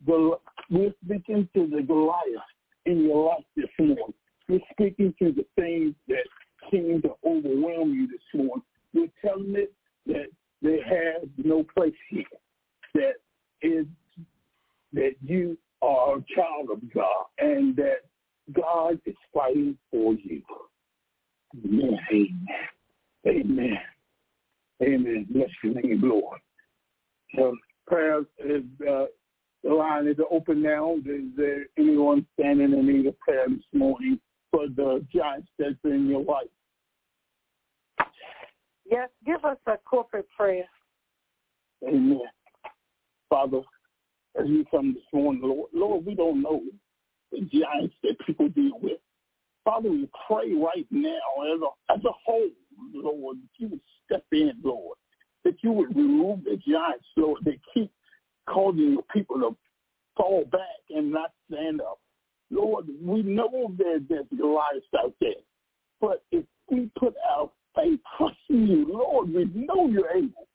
[0.05, 2.49] But we're speaking to the Goliath
[2.87, 4.15] in your life this morning.
[4.49, 6.25] We're speaking to the things that
[6.71, 8.63] seem to overwhelm you this morning.
[8.95, 9.73] We're telling it
[10.07, 10.27] that
[10.63, 12.25] they have no place here.
[12.95, 13.15] That
[13.63, 13.87] is
[14.93, 18.03] that you are a child of God and that
[18.53, 20.43] God is fighting for you.
[21.65, 22.47] Amen.
[23.27, 23.79] Amen.
[24.83, 25.27] Amen.
[25.31, 26.39] Bless your name, Lord.
[27.37, 27.57] So
[27.87, 29.07] prayer is uh,
[29.63, 30.97] the line is open now.
[30.97, 34.19] Is there anyone standing in need of prayer this morning
[34.51, 36.49] for the giants that's in your life?
[38.91, 40.65] Yes, give us a corporate prayer.
[41.87, 42.21] Amen.
[43.29, 43.61] Father,
[44.39, 46.63] as we come this morning, Lord, Lord, we don't know
[47.31, 48.99] the giants that people deal with.
[49.65, 51.21] Father, we pray right now
[51.55, 52.51] as a, as a whole,
[52.93, 54.97] Lord, that you would step in, Lord,
[55.45, 57.93] that you would remove the giants, Lord, that keep
[58.53, 59.57] causing people to
[60.17, 60.61] fall back
[60.91, 61.99] and not stand up.
[62.51, 65.31] Lord, we know that there's Goliath out there,
[66.01, 70.49] but if we put our faith trusting you, Lord, we know you're able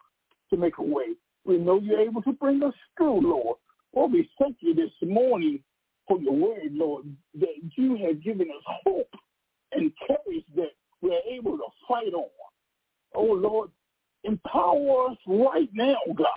[0.49, 1.15] to make a way.
[1.45, 3.57] We know you're able to bring us through, Lord.
[3.95, 5.59] Lord, we thank you this morning
[6.07, 7.05] for your word, Lord,
[7.39, 9.13] that you have given us hope
[9.71, 12.29] and courage that we're able to fight on.
[13.15, 13.69] Oh, Lord,
[14.23, 16.27] empower us right now, God,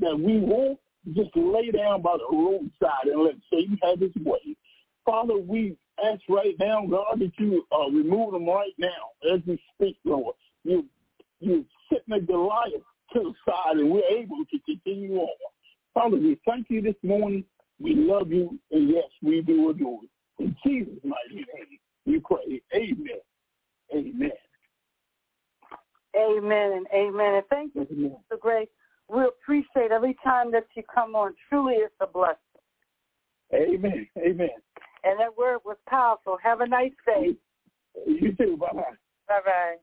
[0.00, 0.78] that we won't
[1.14, 4.56] just lay down by the roadside and let Satan have his way.
[5.04, 9.60] Father, we ask right now, God, that you uh, remove them right now as we
[9.74, 10.34] speak, Lord.
[10.64, 10.86] You
[11.40, 15.28] you sitting the Goliath to the side, and we're able to continue on.
[15.92, 17.44] Father, we thank you this morning
[17.80, 20.08] We love you, and yes, we do adore you.
[20.38, 22.62] In Jesus' mighty name, we pray.
[22.74, 23.20] Amen.
[23.94, 24.30] Amen.
[26.16, 27.34] Amen and amen.
[27.34, 28.16] And thank you, Amen.
[28.32, 28.40] Mr.
[28.40, 28.68] Gray.
[29.08, 31.34] We appreciate every time that you come on.
[31.48, 32.38] Truly, it's a blessing.
[33.52, 34.08] Amen.
[34.18, 34.48] Amen.
[35.04, 36.38] And that word was powerful.
[36.42, 37.36] Have a nice day.
[38.06, 38.56] You too.
[38.56, 38.82] Bye bye.
[39.28, 39.74] Bye bye.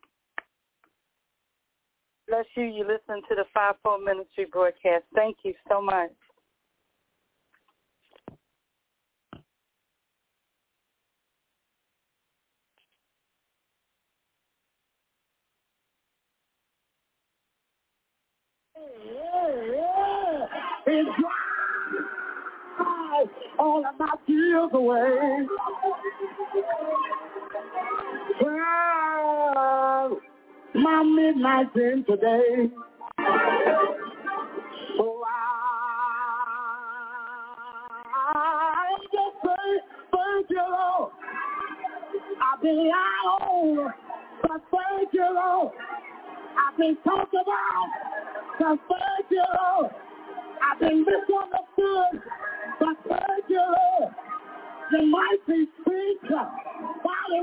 [2.27, 2.63] Bless you.
[2.63, 5.03] You listen to the Fivefold Ministry broadcast.
[5.15, 6.11] Thank you so much.
[20.87, 21.51] It's dry
[23.59, 25.47] all of my tears away.
[28.41, 30.19] Well,
[30.73, 32.69] my midnight in today.
[34.97, 35.23] So
[38.33, 39.67] I just say
[40.11, 41.11] thank you, Lord.
[42.41, 43.93] I've been on,
[44.41, 45.73] but thank you, Lord.
[46.57, 47.87] I've been talked about,
[48.61, 49.41] but thank you.
[50.61, 52.21] I've been misunderstood,
[52.79, 54.13] but thank you, Lord.
[54.91, 57.41] You might be sick, body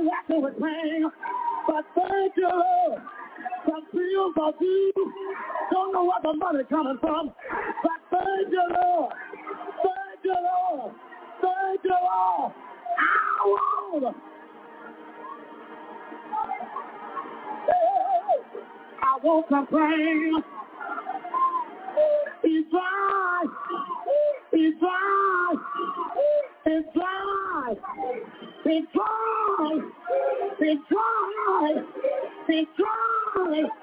[4.36, 5.12] but you,
[5.72, 7.32] don't know where the money coming from,
[7.82, 8.62] but thank you,
[10.22, 10.34] you,
[11.84, 12.52] you, Lord.
[19.02, 20.57] I want I.
[22.50, 23.44] It's dry.
[24.52, 25.54] It's dry.
[26.64, 27.74] It's dry.
[28.64, 29.80] It's dry.
[30.58, 31.74] It's dry.
[32.48, 33.74] It's dry.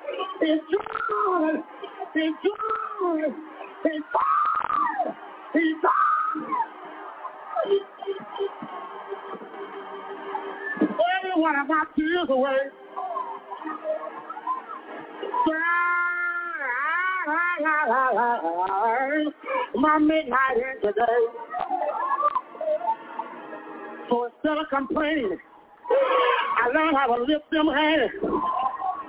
[0.42, 1.54] It's dry.
[2.16, 3.30] It's dry.
[3.86, 5.14] It's dry.
[5.54, 6.02] It's dry.
[11.22, 12.72] Everyone of my tears away.
[19.76, 21.04] My midnight in today.
[24.10, 25.38] So instead of complaining,
[25.90, 28.12] I learned how to lift them hands,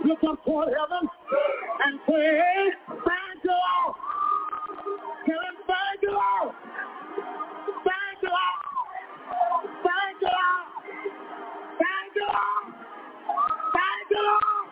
[0.05, 1.09] look up toward heaven,
[1.85, 2.40] and say,
[2.88, 3.96] thank you, Lord.
[5.26, 6.55] Tell him, thank you, Lord.
[7.85, 8.61] Thank you, Lord.
[9.85, 10.66] Thank you, Lord.
[11.79, 12.66] Thank you, Lord.
[13.74, 14.68] Thank you, Lord.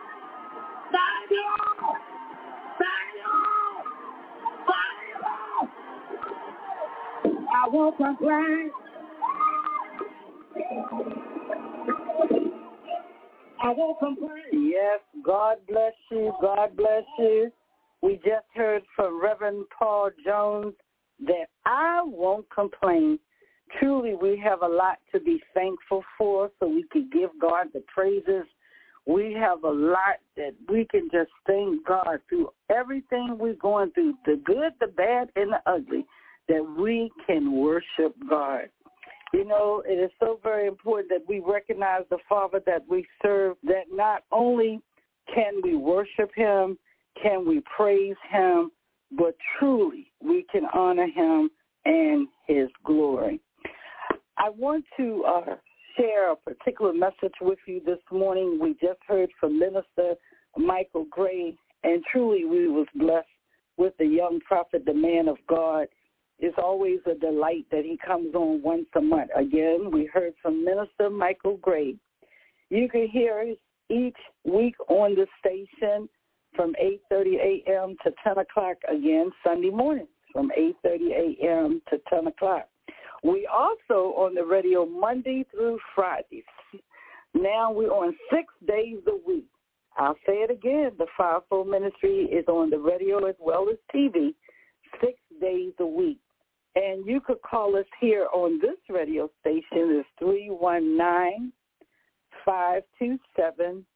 [0.92, 1.83] Thank you, Lord.
[7.74, 8.70] Won't complain.
[13.62, 14.70] I won't complain.
[14.70, 16.32] Yes, God bless you.
[16.40, 17.50] God bless you.
[18.00, 20.74] We just heard from Reverend Paul Jones
[21.26, 23.18] that I won't complain.
[23.80, 27.82] Truly, we have a lot to be thankful for so we can give God the
[27.92, 28.44] praises.
[29.06, 34.14] We have a lot that we can just thank God through everything we're going through,
[34.26, 36.06] the good, the bad, and the ugly,
[36.48, 38.68] that we can worship God.
[39.32, 43.56] You know, it is so very important that we recognize the Father that we serve,
[43.64, 44.80] that not only
[45.34, 46.78] can we worship him,
[47.20, 48.70] can we praise him,
[49.18, 51.50] but truly we can honor him
[51.84, 53.40] and his glory.
[54.36, 55.54] I want to uh,
[55.96, 58.58] share a particular message with you this morning.
[58.60, 60.14] We just heard from Minister
[60.56, 63.26] Michael Gray, and truly we was blessed
[63.76, 65.86] with the young prophet, the man of God.
[66.46, 69.30] It's always a delight that he comes on once a month.
[69.34, 71.94] Again, we heard from Minister Michael Gray.
[72.68, 73.56] You can hear us
[73.88, 76.06] each week on the station
[76.54, 76.74] from
[77.10, 77.96] 8.30 a.m.
[78.04, 81.80] to 10 o'clock again Sunday morning from 8.30 a.m.
[81.88, 82.68] to 10 o'clock.
[83.22, 86.44] We also on the radio Monday through Friday.
[87.32, 89.48] Now we're on six days a week.
[89.96, 90.90] I'll say it again.
[90.98, 94.34] The Fivefold Ministry is on the radio as well as TV
[95.00, 96.18] six days a week.
[96.76, 99.96] And you could call us here on this radio station.
[100.00, 101.52] is 319
[102.44, 103.86] 527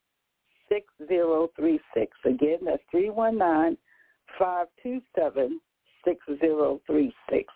[0.68, 2.16] 6036.
[2.24, 3.76] Again, that's 319
[4.38, 5.60] 527
[6.04, 7.52] 6036.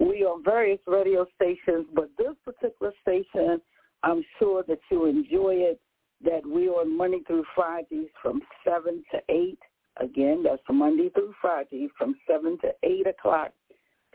[0.00, 3.60] We are various radio stations, but this particular station,
[4.02, 5.80] I'm sure that you enjoy it,
[6.24, 9.58] that we are Monday through Fridays from 7 to 8.
[10.00, 13.52] Again, that's Monday through Friday from 7 to 8 o'clock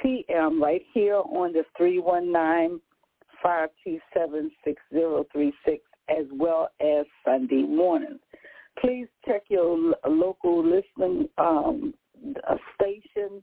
[0.01, 0.61] p.m.
[0.61, 1.63] right here on the
[3.45, 5.53] 319-527-6036
[6.09, 8.19] as well as Sunday mornings.
[8.79, 11.93] Please check your local listening um,
[12.75, 13.41] station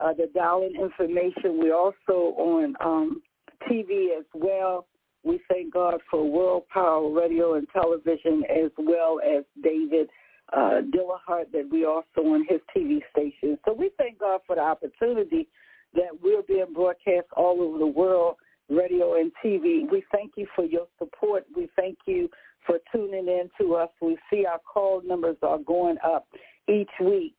[0.00, 1.58] uh, the dialing information.
[1.58, 3.22] We're also on um,
[3.70, 4.86] TV as well.
[5.22, 10.08] We thank God for World Power Radio and Television as well as David
[10.52, 13.58] uh, Dillahart that we also on his TV station.
[13.64, 15.48] So we thank God for the opportunity
[15.94, 18.36] that we're being broadcast all over the world,
[18.68, 19.90] radio and TV.
[19.90, 21.44] We thank you for your support.
[21.54, 22.28] We thank you
[22.66, 23.90] for tuning in to us.
[24.00, 26.26] We see our call numbers are going up
[26.68, 27.34] each week.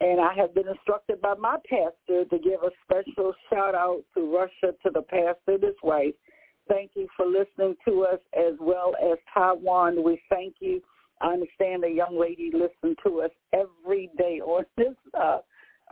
[0.00, 4.34] And I have been instructed by my pastor to give a special shout out to
[4.34, 6.14] Russia, to the pastor his wife.
[6.68, 10.02] Thank you for listening to us as well as Taiwan.
[10.02, 10.80] We thank you.
[11.20, 15.40] I understand the young lady listens to us every day on this uh,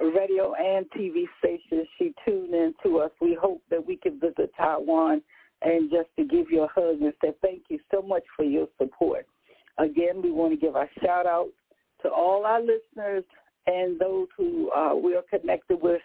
[0.00, 3.10] radio and TV stations She tuned in to us.
[3.20, 5.22] We hope that we can visit Taiwan
[5.62, 8.68] and just to give you a hug and say thank you so much for your
[8.78, 9.26] support.
[9.78, 11.48] Again, we want to give our shout out
[12.02, 13.24] to all our listeners
[13.66, 16.00] and those who uh, we are connected with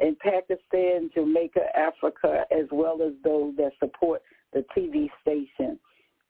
[0.00, 4.22] in Pakistan, Jamaica, Africa, as well as those that support
[4.52, 5.78] the TV station.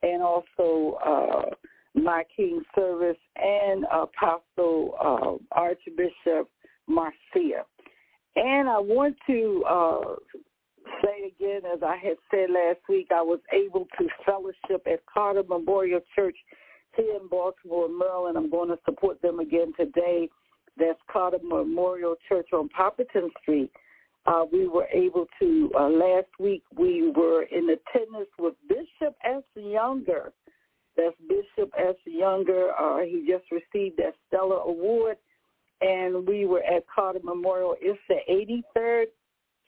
[0.02, 1.54] And also uh,
[1.94, 6.48] my King Service and Apostle uh, Archbishop
[6.88, 7.64] Marcia.
[8.36, 10.14] And I want to uh,
[11.02, 15.42] say again, as I had said last week, I was able to fellowship at Carter
[15.48, 16.36] Memorial Church
[16.96, 18.36] here in Baltimore, Maryland.
[18.36, 20.28] I'm going to support them again today.
[20.76, 23.70] That's Carter Memorial Church on Poppleton Street.
[24.26, 29.42] Uh, we were able to, uh, last week we were in attendance with Bishop S.
[29.56, 30.32] Younger.
[30.96, 31.94] That's Bishop S.
[32.04, 32.72] Younger.
[32.78, 35.16] Uh, he just received that Stellar Award.
[35.80, 37.76] And we were at Carter Memorial.
[37.80, 38.18] It's the
[38.76, 39.06] 83rd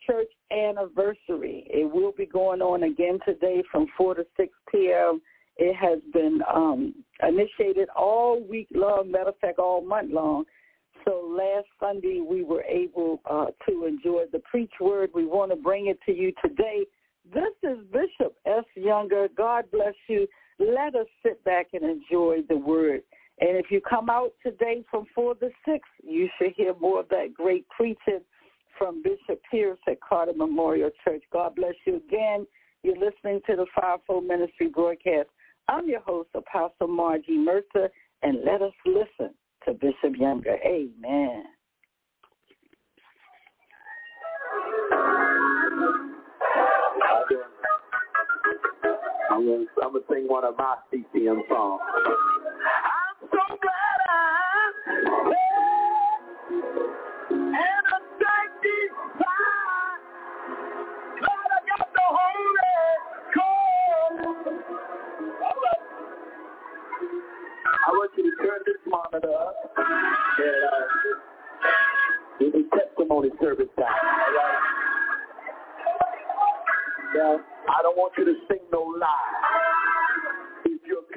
[0.07, 1.67] church anniversary.
[1.69, 5.21] It will be going on again today from 4 to 6 p.m.
[5.57, 10.45] It has been um, initiated all week long, matter of fact, all month long.
[11.05, 15.11] So last Sunday we were able uh, to enjoy the preach word.
[15.15, 16.85] We want to bring it to you today.
[17.33, 18.65] This is Bishop S.
[18.75, 19.29] Younger.
[19.37, 20.27] God bless you.
[20.59, 23.03] Let us sit back and enjoy the word.
[23.41, 27.09] And if you come out today from 4 to 6, you should hear more of
[27.09, 28.21] that great preaching
[28.79, 31.23] from Bishop Pierce at Carter Memorial Church.
[31.33, 32.47] God bless you again.
[32.83, 35.29] You're listening to the Fivefold Ministry broadcast.
[35.69, 37.91] I'm your host, Apostle Margie Mercer,
[38.23, 39.35] and let us listen
[39.67, 40.57] to Bishop Younger.
[40.65, 41.45] Amen.
[49.31, 51.81] I'm I'm gonna sing one of my CCM songs.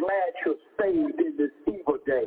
[0.04, 2.26] Glad you're saved in this evil day.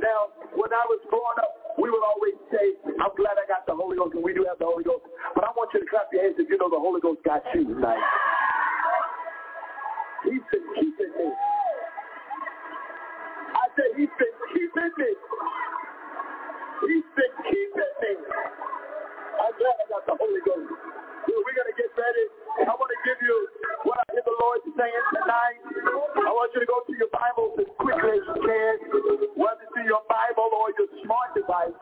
[0.00, 3.76] Now, when I was growing up, we will always say, I'm glad I got the
[3.76, 5.04] Holy Ghost, and we do have the Holy Ghost.
[5.34, 7.44] But I want you to clap your hands if you know the Holy Ghost got
[7.54, 8.00] you tonight.
[10.24, 11.28] He's been keeping me.
[13.52, 15.10] I said, he's been keeping me.
[16.88, 18.12] He's been keeping me.
[19.36, 20.70] I'm glad I got the Holy Ghost.
[21.26, 22.24] We're going to get ready.
[22.64, 23.36] I want to give you
[23.84, 25.60] what I hear the Lord saying tonight.
[26.24, 28.74] I want you to go to your Bible as quickly as you can,
[29.36, 31.76] whether it's in your Bible or your smart device.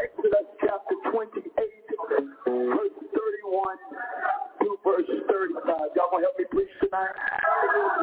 [0.00, 1.44] Exodus chapter 28,
[2.48, 3.76] verse 31
[4.66, 5.94] to verse 35.
[5.94, 7.14] Y'all going to help me preach tonight?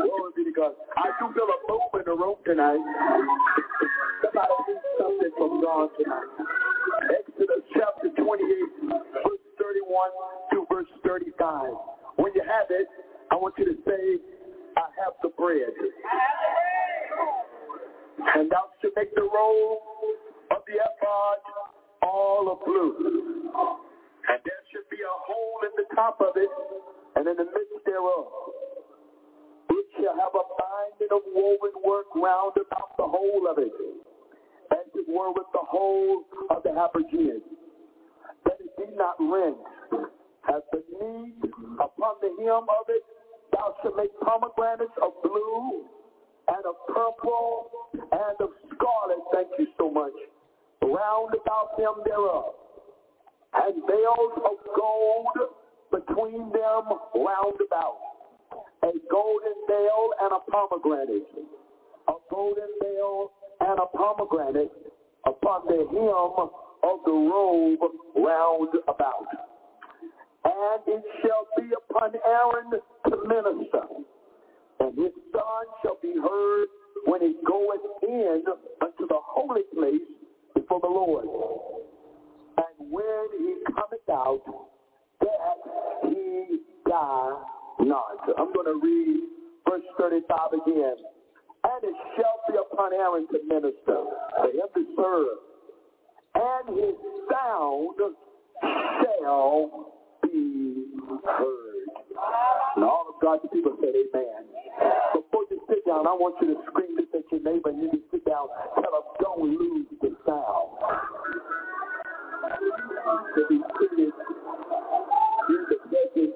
[0.08, 0.72] Glory be to God.
[0.96, 2.80] I do feel a move in the room tonight.
[4.24, 6.32] Somebody needs something from God tonight.
[7.20, 8.96] Exodus chapter 28,
[9.28, 10.08] verse 31
[10.56, 11.76] to verse 35.
[12.16, 12.88] When you have it,
[13.32, 14.24] I want you to say,
[14.78, 15.76] I have the bread.
[18.36, 19.82] And thou shalt make the roll
[20.52, 21.38] of the ephod
[22.02, 23.92] all of blue.
[24.30, 26.50] And there should be a hole in the top of it,
[27.16, 28.28] and in the midst thereof.
[29.70, 33.74] It shall have a binding of woven work round about the hole of it,
[34.72, 37.42] as it were with the hole of the habergeon,
[38.46, 39.58] that it be not rent.
[40.48, 41.34] At the knee,
[41.80, 43.04] upon the hem of it,
[43.52, 45.86] thou shalt make pomegranates of blue
[46.48, 49.20] and of purple and of scarlet.
[49.34, 50.14] Thank you so much.
[50.82, 52.54] Round about them thereof.
[53.56, 55.50] And bales of gold
[55.92, 56.84] between them
[57.16, 57.98] round about.
[58.84, 61.28] A golden bale and a pomegranate.
[62.08, 63.32] A golden bale
[63.62, 64.72] and a pomegranate
[65.26, 66.50] upon the hem
[66.84, 67.80] of the robe
[68.16, 69.28] round about.
[70.46, 72.72] And it shall be upon Aaron
[73.08, 73.84] to minister,
[74.82, 76.68] and his son shall be heard
[77.06, 78.44] when he goeth in
[78.82, 80.02] unto the holy place
[80.54, 81.26] before the Lord.
[82.58, 84.42] And when he cometh out,
[85.22, 87.34] that he die
[87.80, 88.20] not.
[88.38, 89.24] I'm going to read
[89.68, 90.96] verse 35 again.
[91.64, 94.04] And it shall be upon Aaron to minister,
[94.38, 95.38] for him to serve,
[96.36, 96.96] and his
[97.32, 97.96] sound
[99.22, 99.94] shall
[100.24, 100.86] be
[101.26, 101.74] heard.
[102.76, 104.44] And all of God's people said amen.
[105.14, 107.90] Before you sit down, I want you to scream this at your neighbor and you
[107.90, 108.48] can sit down.
[108.76, 110.70] Tell them, don't lose the sound.
[112.44, 116.36] To be seated in the presence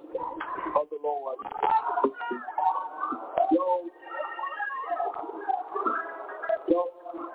[0.75, 1.35] of the Lord.
[3.51, 3.83] Yo,
[6.69, 6.83] yo,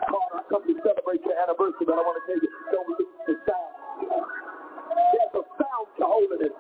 [0.09, 3.13] Carter, I come to celebrate your anniversary, but I want to tell you, don't lose.
[3.29, 3.45] There's
[5.37, 5.87] a sound
[6.41, 6.57] to.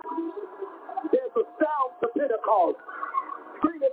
[1.12, 2.76] There's a sound to Pentecost.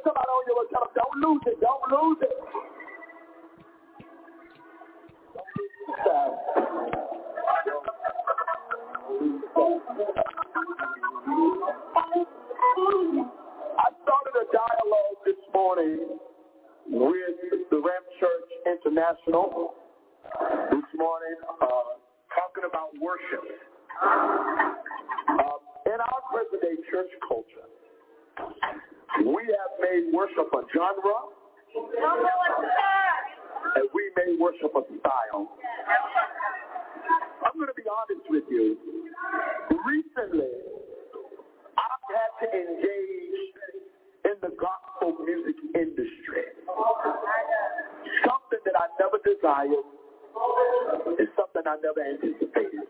[0.04, 0.56] Somebody on your
[0.96, 2.38] don't lose it, don't lose it.
[6.06, 7.99] Don't lose.
[9.10, 9.14] I
[14.06, 16.20] started a dialogue this morning
[16.86, 17.38] with
[17.72, 19.74] the Ram Church International
[20.70, 21.98] this morning, uh,
[22.38, 23.50] talking about worship.
[24.00, 25.58] Uh,
[25.88, 27.66] in our present day church culture,
[29.26, 31.34] we have made worship a genre,
[33.76, 35.50] and we made worship a style.
[37.46, 38.78] I'm going to be honest with you.
[39.88, 40.52] Recently,
[41.78, 43.56] I've had to engage
[44.26, 46.46] in the gospel music industry.
[48.26, 49.86] Something that I never desired
[51.20, 52.88] is something I never anticipated.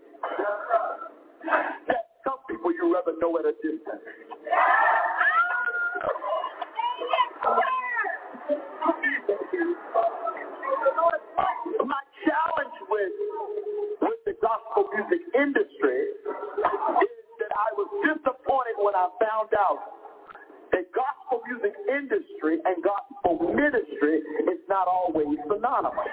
[1.87, 4.05] That some people you rather know at a distance.
[11.85, 13.13] My challenge with
[14.09, 19.77] with the gospel music industry is that I was disappointed when I found out
[20.73, 26.09] that gospel music industry and gospel ministry is not always synonymous.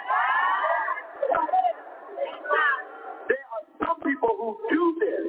[3.33, 5.25] There are some people who do this,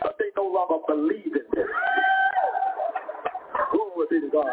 [0.00, 1.68] but they no longer believe in this.
[3.68, 4.48] Glory be to God.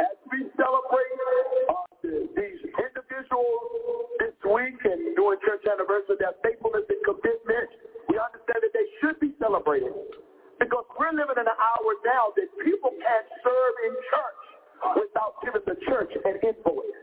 [0.00, 1.12] As we celebrate
[1.68, 1.84] uh,
[2.32, 3.73] these individuals
[4.46, 7.70] week and doing church anniversary, their faithfulness and commitment,
[8.08, 9.92] we understand that they should be celebrated.
[10.60, 14.42] Because we're living in an hour now that people can't serve in church
[15.02, 17.00] without giving the church an invoice.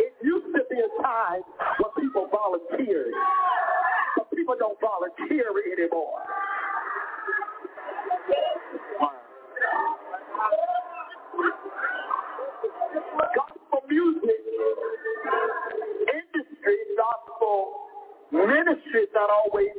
[0.00, 1.42] It used to be a time
[1.78, 3.12] when people volunteered,
[4.16, 6.23] but people don't volunteer anymore.
[19.26, 19.73] Not always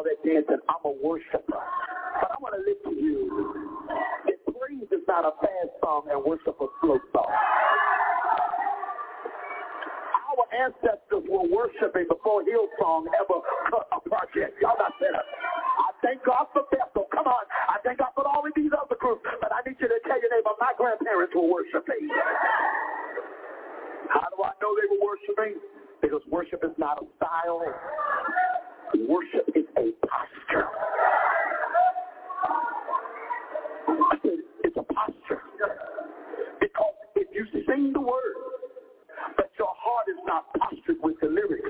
[0.00, 1.44] all that dancing, I'm a worshiper.
[1.52, 3.28] But I want to listen to you.
[4.24, 7.32] That praise is not a fast song and worship a slow song
[10.30, 14.56] our ancestors were worshiping before Hillsong ever cut a project.
[14.62, 17.10] Y'all not saying I thank God for Bethel.
[17.10, 17.44] Come on.
[17.68, 19.26] I thank God for all of these other groups.
[19.42, 22.08] But I need you to tell your neighbor, my grandparents were worshiping.
[24.08, 25.60] How do I know they were worshiping?
[26.00, 27.60] Because worship is not a style.
[28.94, 30.66] Worship is a posture.
[34.64, 35.42] It's a posture.
[36.60, 38.34] Because if you sing the word,
[39.36, 41.68] but your heart is not postured with the lyrics,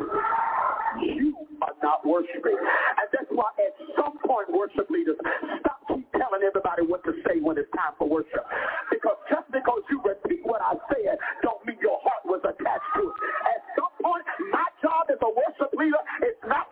[1.03, 2.57] you are not worshiping.
[2.57, 5.16] And that's why at some point worship leaders
[5.61, 8.45] stop keep telling everybody what to say when it's time for worship.
[8.91, 13.03] Because just because you repeat what I said don't mean your heart was attached to
[13.11, 13.16] it.
[13.45, 16.70] At some point, my job as a worship leader is not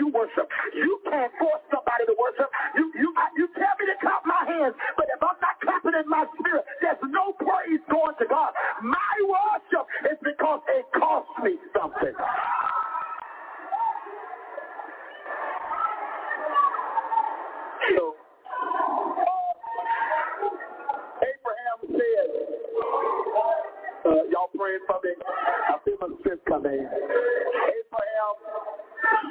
[0.00, 0.48] you worship.
[0.72, 2.48] You can't force somebody to worship.
[2.74, 6.08] You you you tell me to clap my hands, but if I'm not clapping in
[6.08, 8.56] my spirit, there's no praise going to God.
[8.80, 12.16] My worship is because it costs me something.
[17.92, 18.14] So,
[21.20, 22.28] Abraham said,
[24.06, 25.12] uh, y'all praying for me?
[25.68, 26.72] I feel my strength coming.
[26.88, 28.34] Abraham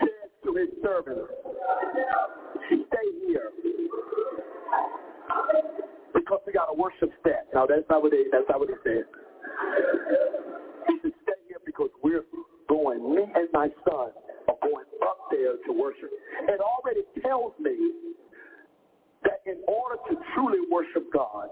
[0.02, 0.19] said
[0.50, 1.30] to his servant,
[2.68, 3.52] stay here.
[6.14, 7.48] Because we got a worship set.
[7.54, 9.06] Now that's not what they that's not what he said.
[10.88, 12.26] He said, stay here because we're
[12.68, 14.10] going, me and my son
[14.48, 16.10] are going up there to worship.
[16.48, 17.76] It already tells me
[19.24, 21.50] that in order to truly worship God,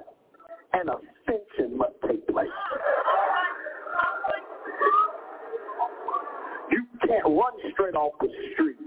[0.73, 2.47] an ascension must take place.
[6.72, 8.78] You can't run straight off the street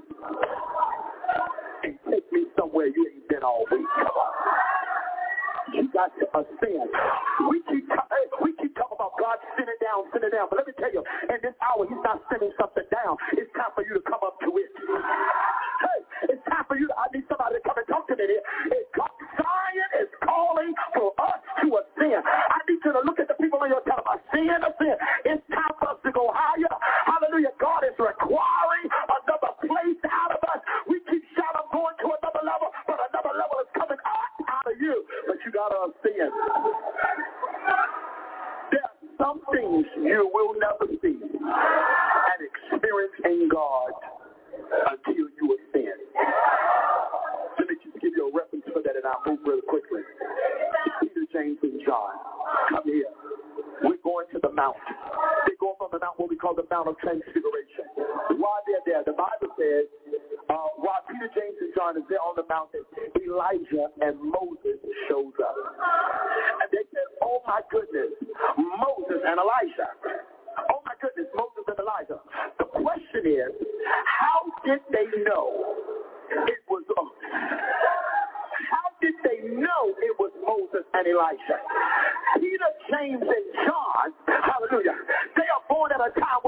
[1.84, 3.86] and take me somewhere you ain't been all week.
[3.96, 4.32] Come on.
[5.74, 6.90] You got to ascend.
[7.50, 10.48] We keep eh, we keep talking about God sending down, sending down.
[10.50, 13.16] But let me tell you, in this hour, He's not sending something down.
[13.38, 14.70] It's time for you to come up to it.
[14.74, 16.00] Hey,
[16.34, 16.88] it's time for you.
[16.90, 18.24] To, I need somebody to come and talk to me.
[18.26, 18.90] It's,
[19.38, 22.22] Zion is calling for us to ascend.
[22.26, 24.02] I need you to look at the people in your town.
[24.06, 24.98] Ascend, ascend.
[25.26, 26.74] It's time for us to go higher.
[27.06, 27.54] Hallelujah.
[27.60, 30.60] God is requiring another place out of us.
[30.88, 34.29] We keep shouting, going to another level, but another level is coming up
[34.90, 35.04] you.
[35.26, 36.32] But you got to ascend.
[38.74, 43.92] There are some things you will never see and experience in God
[44.90, 46.00] until you ascend.
[47.58, 50.02] Let me just give you a reference for that and I'll move really quickly.
[51.00, 52.14] Peter, James, and John.
[52.70, 53.10] Come here.
[53.82, 54.82] We're going to the mountain.
[55.46, 57.86] They're going from the mountain, what we call the Mount of Transfiguration.
[58.36, 59.88] While they're there, the Bible says,
[60.48, 62.84] uh, while Peter, James, and John is there on the mountain,
[63.30, 65.54] Elijah and Moses shows up.
[65.54, 68.10] And they said, oh my goodness,
[68.58, 69.90] Moses and Elijah.
[70.74, 72.18] Oh my goodness, Moses and Elijah.
[72.58, 73.54] The question is,
[74.04, 75.78] how did they know
[76.30, 76.82] it was
[78.70, 81.58] how did they know it was Moses and Elijah?
[82.38, 84.96] Peter, James, and John, hallelujah,
[85.36, 86.39] they are born at a time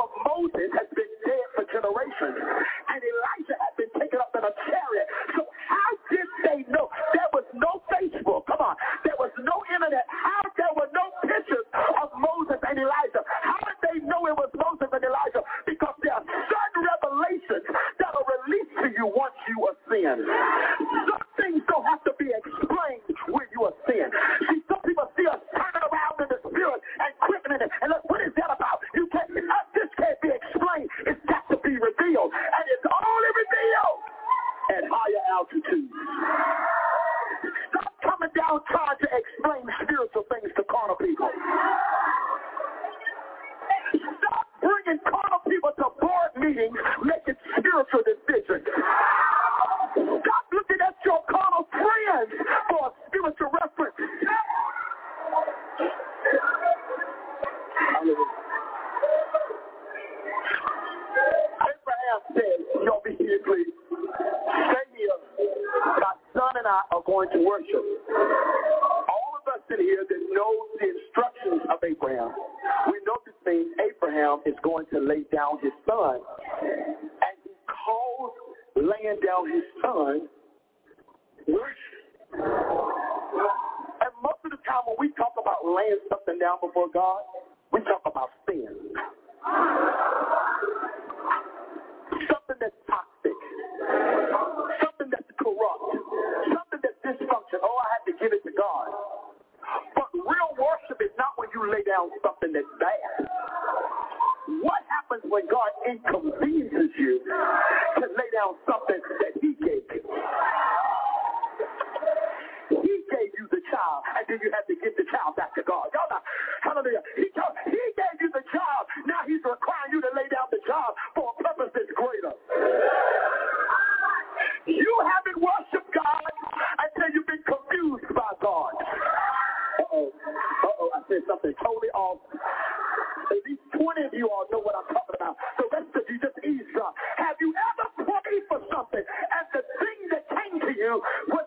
[140.96, 141.02] you.
[141.28, 141.41] What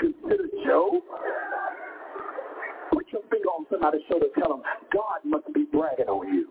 [0.00, 1.02] consider Job?
[2.92, 6.49] Put your finger on somebody's shoulder and tell them, God must be bragging on you.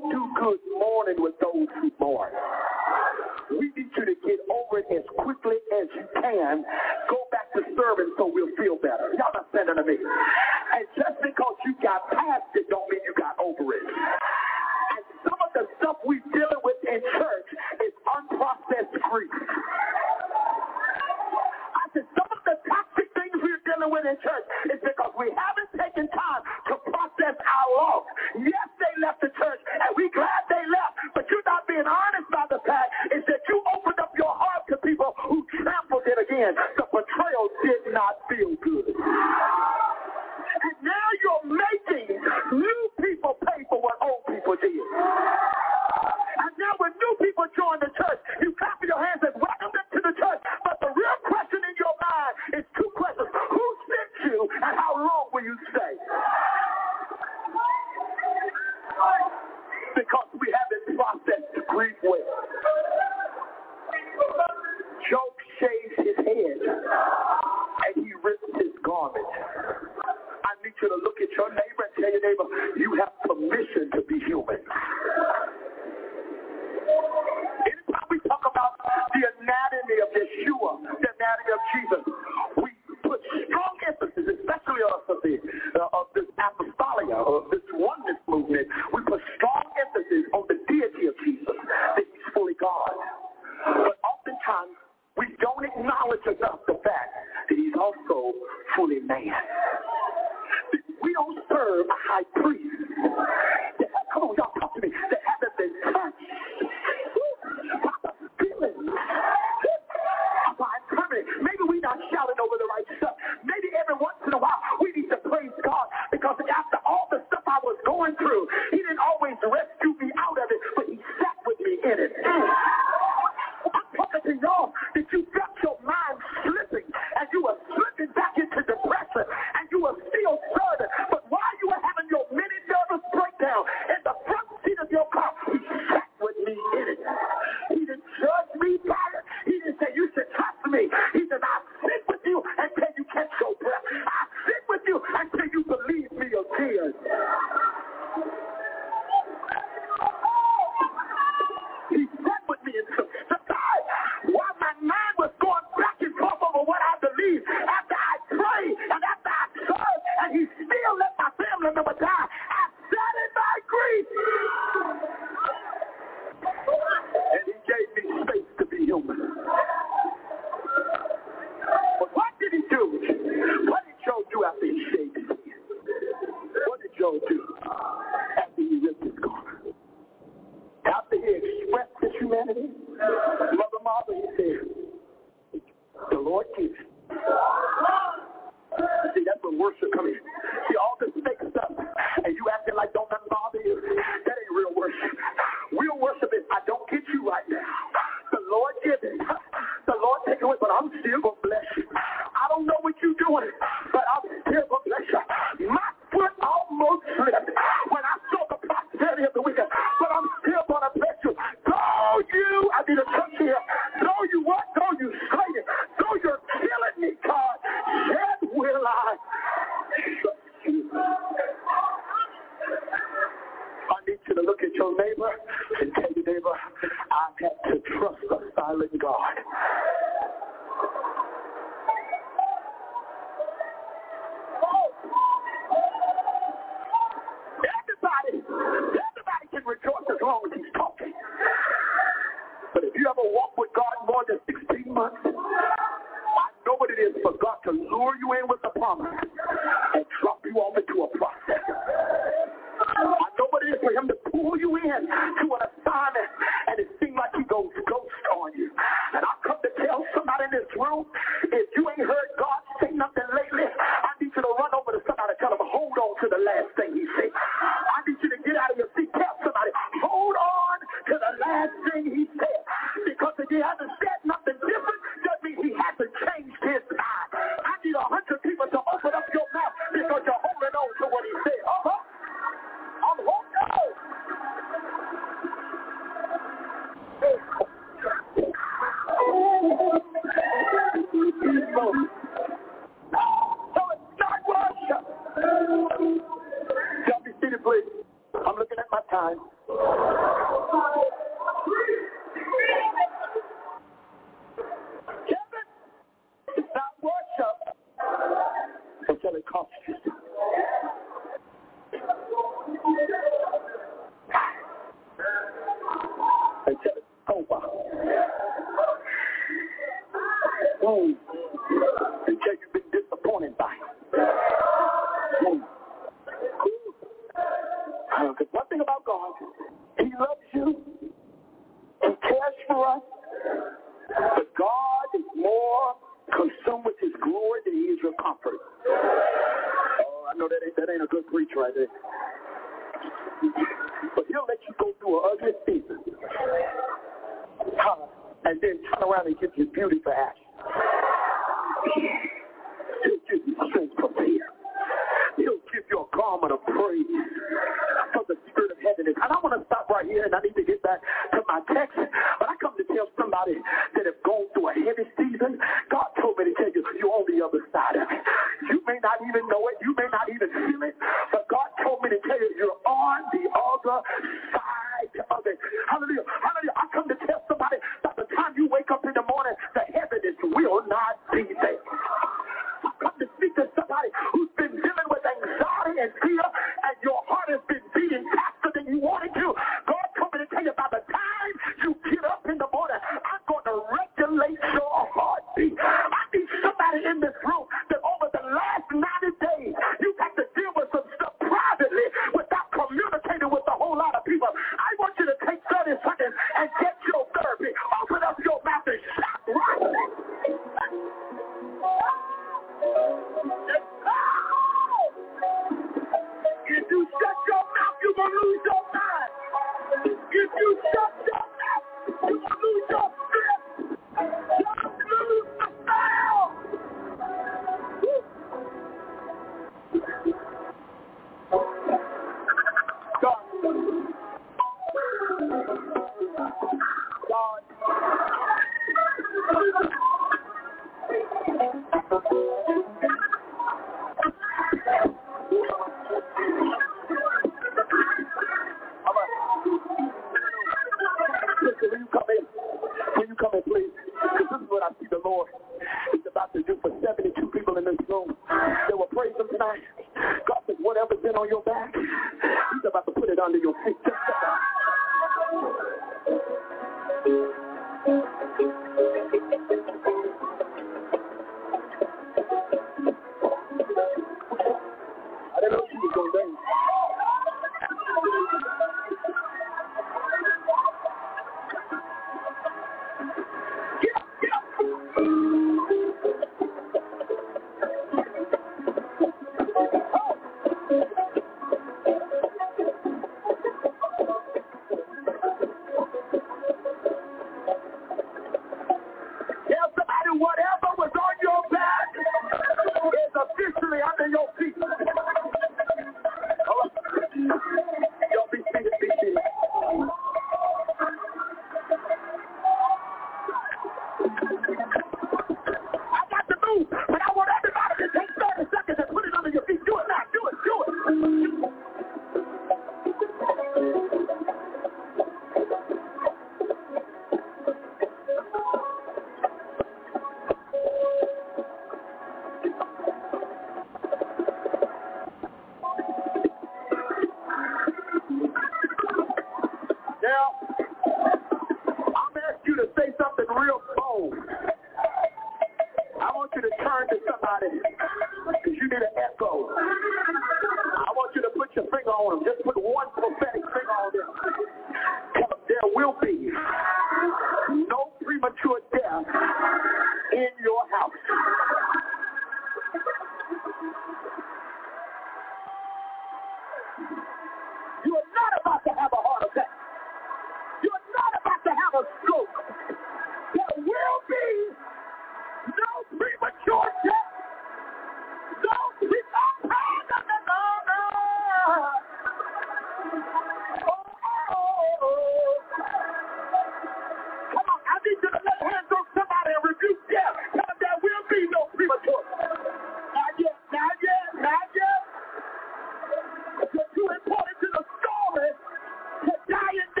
[599.73, 600.00] lying down.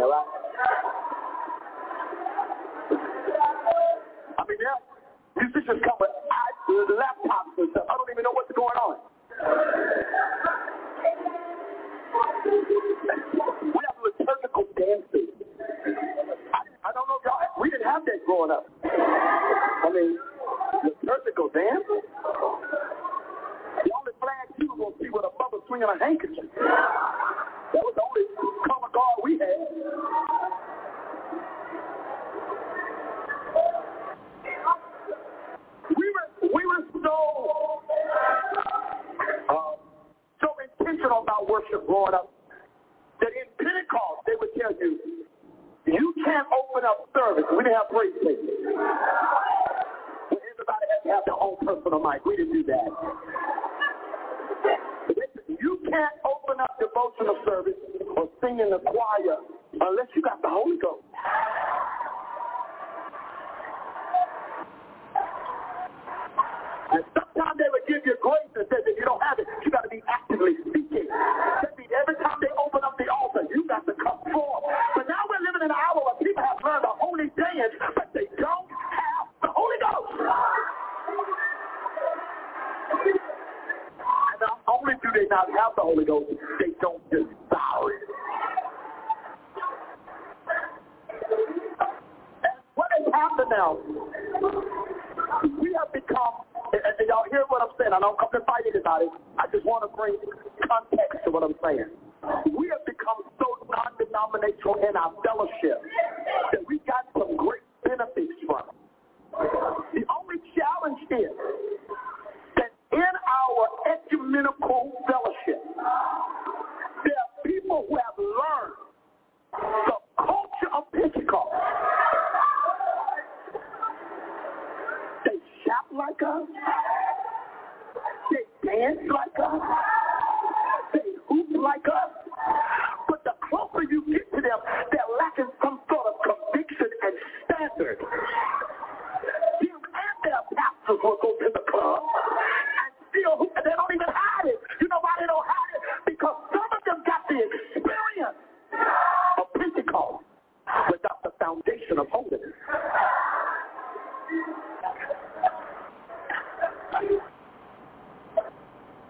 [0.00, 0.39] Navarra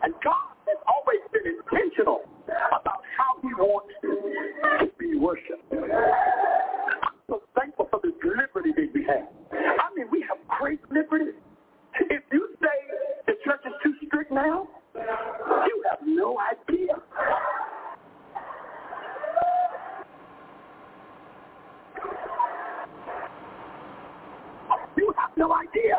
[0.02, 5.72] And God has always been intentional about how he wants to be worshipped.
[5.72, 9.28] I'm so thankful for this liberty that we have.
[9.52, 11.32] I mean, we have great liberty.
[12.08, 12.96] If you say
[13.26, 16.94] the church is too strict now, you have no idea.
[24.96, 25.98] You have no idea.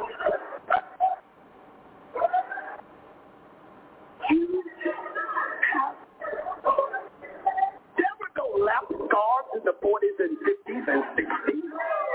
[10.21, 11.65] And 50s and 60s.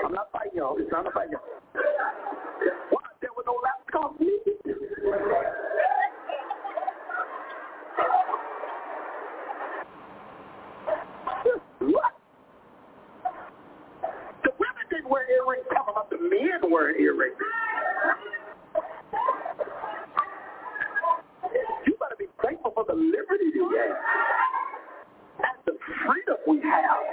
[0.04, 0.76] I'm not fighting y'all.
[0.78, 1.42] It's not a fight y'all.
[1.74, 3.02] Why?
[3.20, 3.82] There were no last
[4.20, 4.62] needed.
[11.80, 12.14] What?
[14.44, 15.66] The women didn't wear earrings.
[15.72, 17.34] Talking about the men wearing earrings.
[21.86, 23.96] You better be thankful for the liberty you have
[25.42, 25.72] and the
[26.06, 27.05] freedom we have.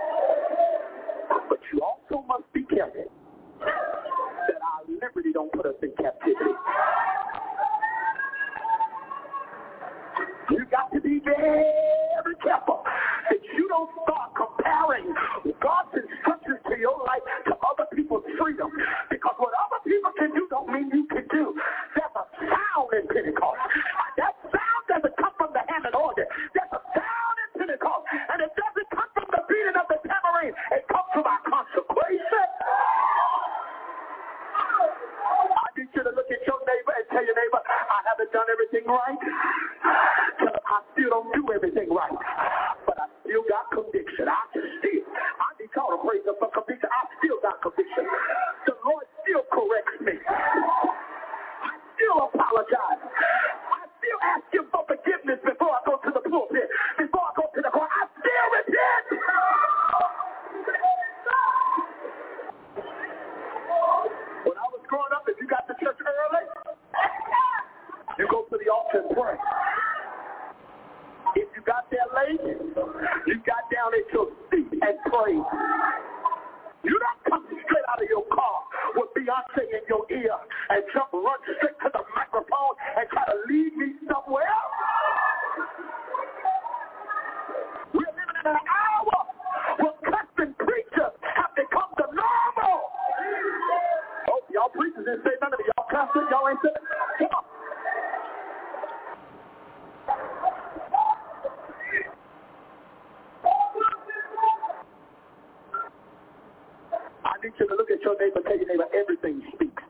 [107.44, 109.84] need you to look at your neighbor, tell your neighbor everything speaks.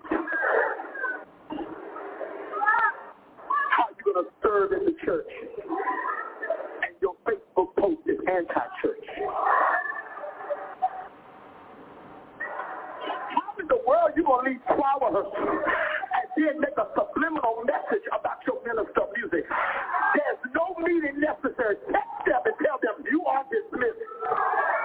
[3.69, 5.29] How are you going to serve in the church?
[6.81, 9.05] And your Facebook post is anti-church.
[13.37, 17.61] How in the world are you going to leave flowers and then make a subliminal
[17.69, 19.45] message about your minister music?
[19.45, 21.77] There's no meeting necessary.
[21.85, 24.82] Text them and tell them you are dismissed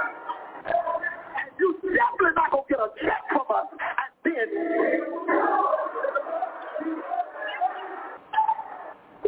[2.88, 2.98] us,
[3.32, 4.48] from us, and then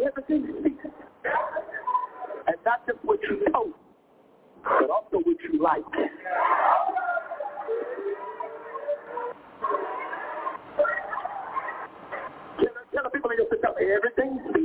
[0.07, 0.85] everything speaks.
[2.47, 3.73] And not just what you know,
[4.63, 5.83] but also what you like.
[12.59, 14.60] Tell, tell the people in your system everything speaks.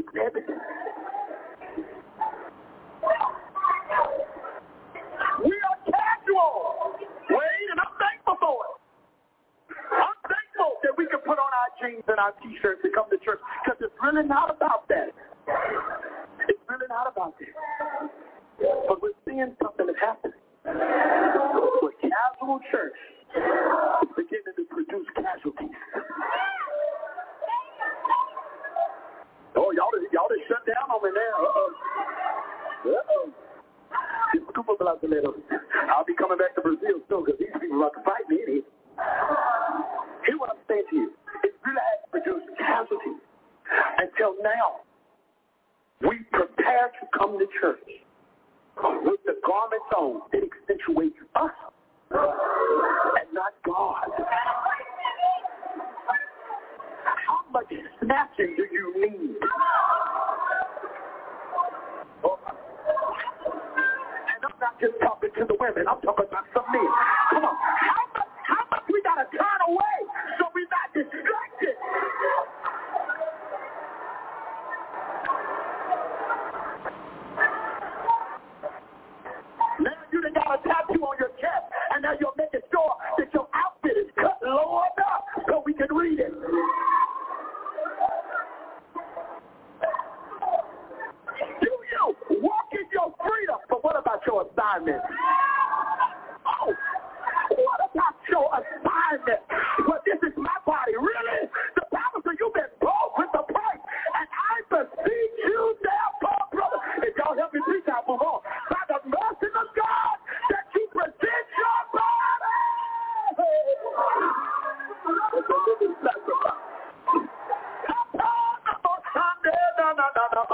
[12.17, 15.13] wearing our t-shirts to come to church because it's really not about that.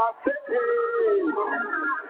[0.03, 2.02] my city.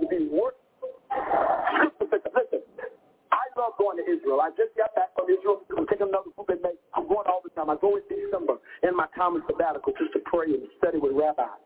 [0.00, 0.52] to be more.
[2.00, 2.62] Listen,
[3.32, 4.40] I love going to Israel.
[4.40, 5.62] I just got back from Israel.
[5.76, 6.48] I'm taking another group.
[6.94, 7.70] I'm going all the time.
[7.70, 11.60] I go in December in my common sabbatical just to pray and study with rabbis.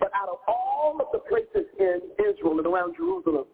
[0.00, 3.46] But out of all of the places in Israel and around Jerusalem,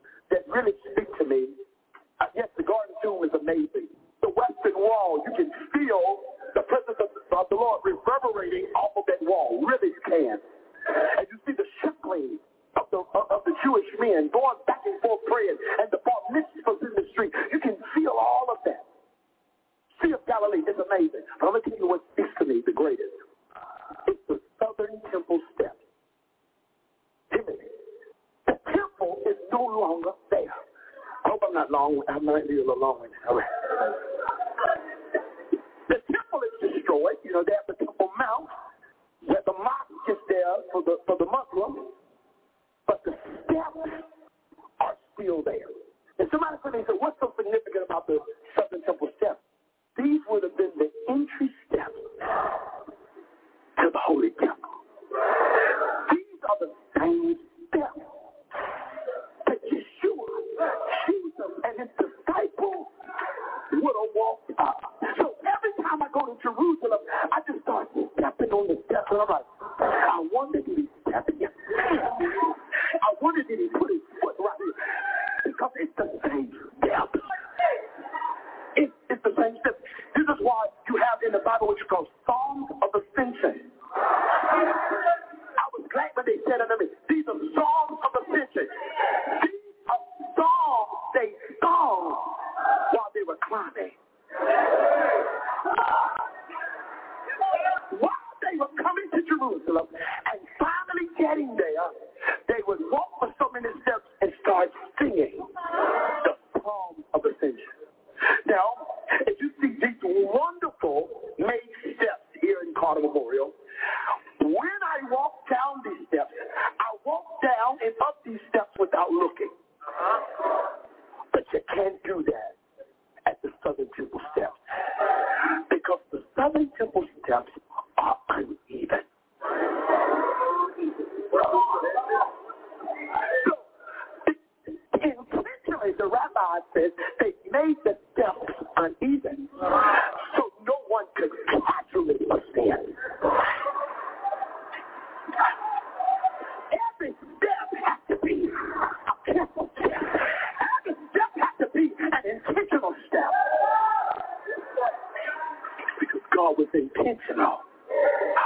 [157.06, 157.58] intentional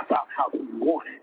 [0.06, 1.19] about how you want it.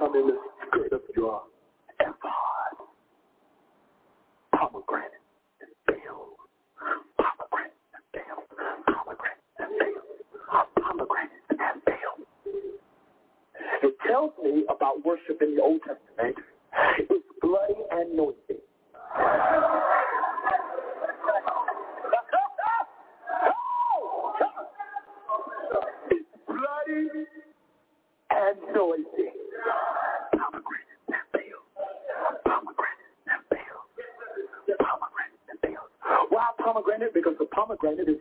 [0.00, 1.42] come in the spirit of your
[2.00, 2.74] ephod,
[4.56, 5.10] pomegranate
[5.60, 6.40] and bales,
[7.18, 8.48] pomegranate and bales,
[8.88, 12.26] pomegranate and bales, pomegranate and bales.
[13.82, 16.36] It tells me about worship in the Old Testament.
[16.98, 18.62] It's bloody and noisy.
[37.80, 38.19] granted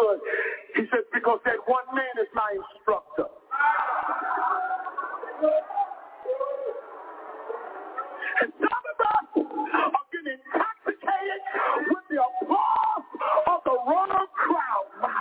[0.00, 0.18] good?
[0.76, 3.28] He said, because that one man is my instructor.
[8.40, 11.40] And some of us are getting intoxicated
[11.92, 13.06] with the applause
[13.52, 14.86] of the wrong crowd.
[15.02, 15.12] My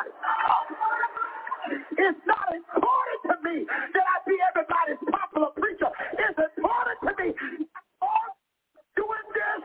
[1.99, 5.91] it's not important to me that I be everybody's popular preacher.
[6.17, 7.35] It's important to me
[8.95, 9.61] doing this.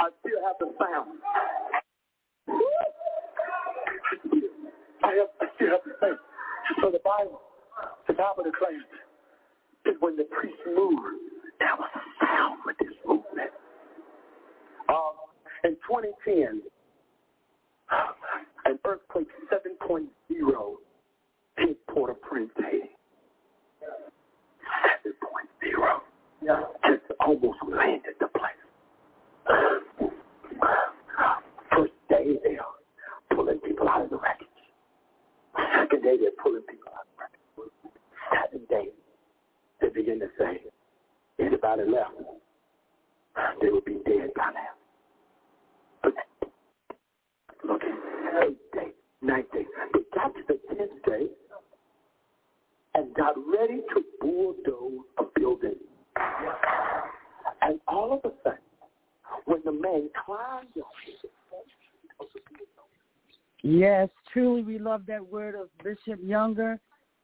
[0.00, 1.08] I still have the sound.
[5.02, 6.18] I, have, I still have the sound.
[6.80, 7.40] So the Bible,
[8.06, 8.86] the Bible declares
[9.84, 11.02] that when the priest moved,
[11.58, 13.50] there was a sound with this movement.
[14.88, 15.14] Um,
[15.64, 16.62] in 2010,
[18.64, 20.74] an earthquake 7.0
[21.58, 22.90] hit Port-au-Prince, Haiti.
[25.04, 26.00] 7.0.
[26.42, 26.60] Yeah.
[26.86, 28.50] Just almost landed the place.
[31.70, 32.58] First day they're
[33.34, 34.48] pulling people out of the wreckage.
[35.78, 37.72] Second day they're pulling people out of the wreckage.
[38.32, 38.92] Seven days
[39.80, 40.60] they begin to say,
[41.38, 42.14] anybody left,
[43.60, 44.74] they would be dead by now.
[46.02, 46.14] But
[47.64, 47.82] look,
[48.42, 49.66] eight days, nine days.
[49.92, 51.26] They got to the tenth day
[52.94, 55.76] and got ready to bulldoze a building.
[57.62, 58.58] And all of a sudden,
[59.46, 60.90] when the man climbed up,
[63.82, 66.78] Yes, truly, we love that word of Bishop Younger,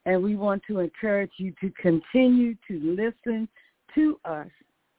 [0.05, 3.47] and we want to encourage you to continue to listen
[3.95, 4.49] to us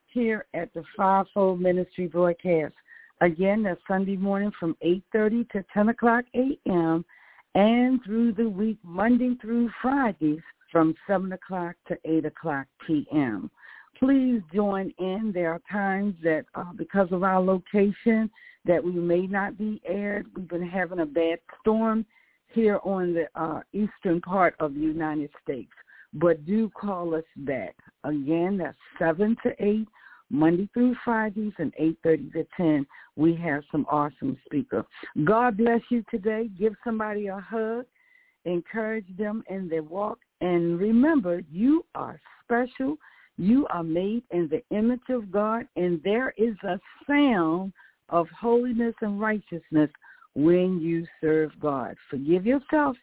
[0.06, 2.72] here at the Fivefold Ministry broadcast.
[3.20, 7.04] Again, that's Sunday morning from 8.30 to 10 o'clock a.m.
[7.54, 10.40] and through the week, Monday through Fridays
[10.72, 13.50] from 7 o'clock to 8 o'clock p.m.
[14.00, 15.30] Please join in.
[15.32, 18.30] There are times that uh, because of our location
[18.64, 20.26] that we may not be aired.
[20.34, 22.04] We've been having a bad storm
[22.48, 25.70] here on the uh, eastern part of the United States.
[26.14, 27.76] But do call us back.
[28.04, 29.86] Again, that's 7 to 8
[30.30, 32.86] Monday through Fridays and 8.30 to 10,
[33.16, 34.84] we have some awesome speakers.
[35.24, 36.48] God bless you today.
[36.58, 37.84] Give somebody a hug.
[38.44, 40.18] Encourage them in their walk.
[40.40, 42.96] And remember, you are special.
[43.40, 47.72] You are made in the image of God, and there is a sound
[48.10, 49.88] of holiness and righteousness
[50.34, 51.96] when you serve God.
[52.10, 52.98] Forgive yourself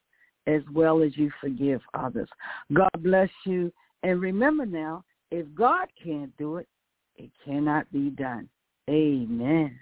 [0.46, 2.30] as well as you forgive others.
[2.72, 3.74] God bless you.
[4.04, 6.68] And remember now, if God can't do it,
[7.16, 8.48] it cannot be done.
[8.92, 9.80] Amen.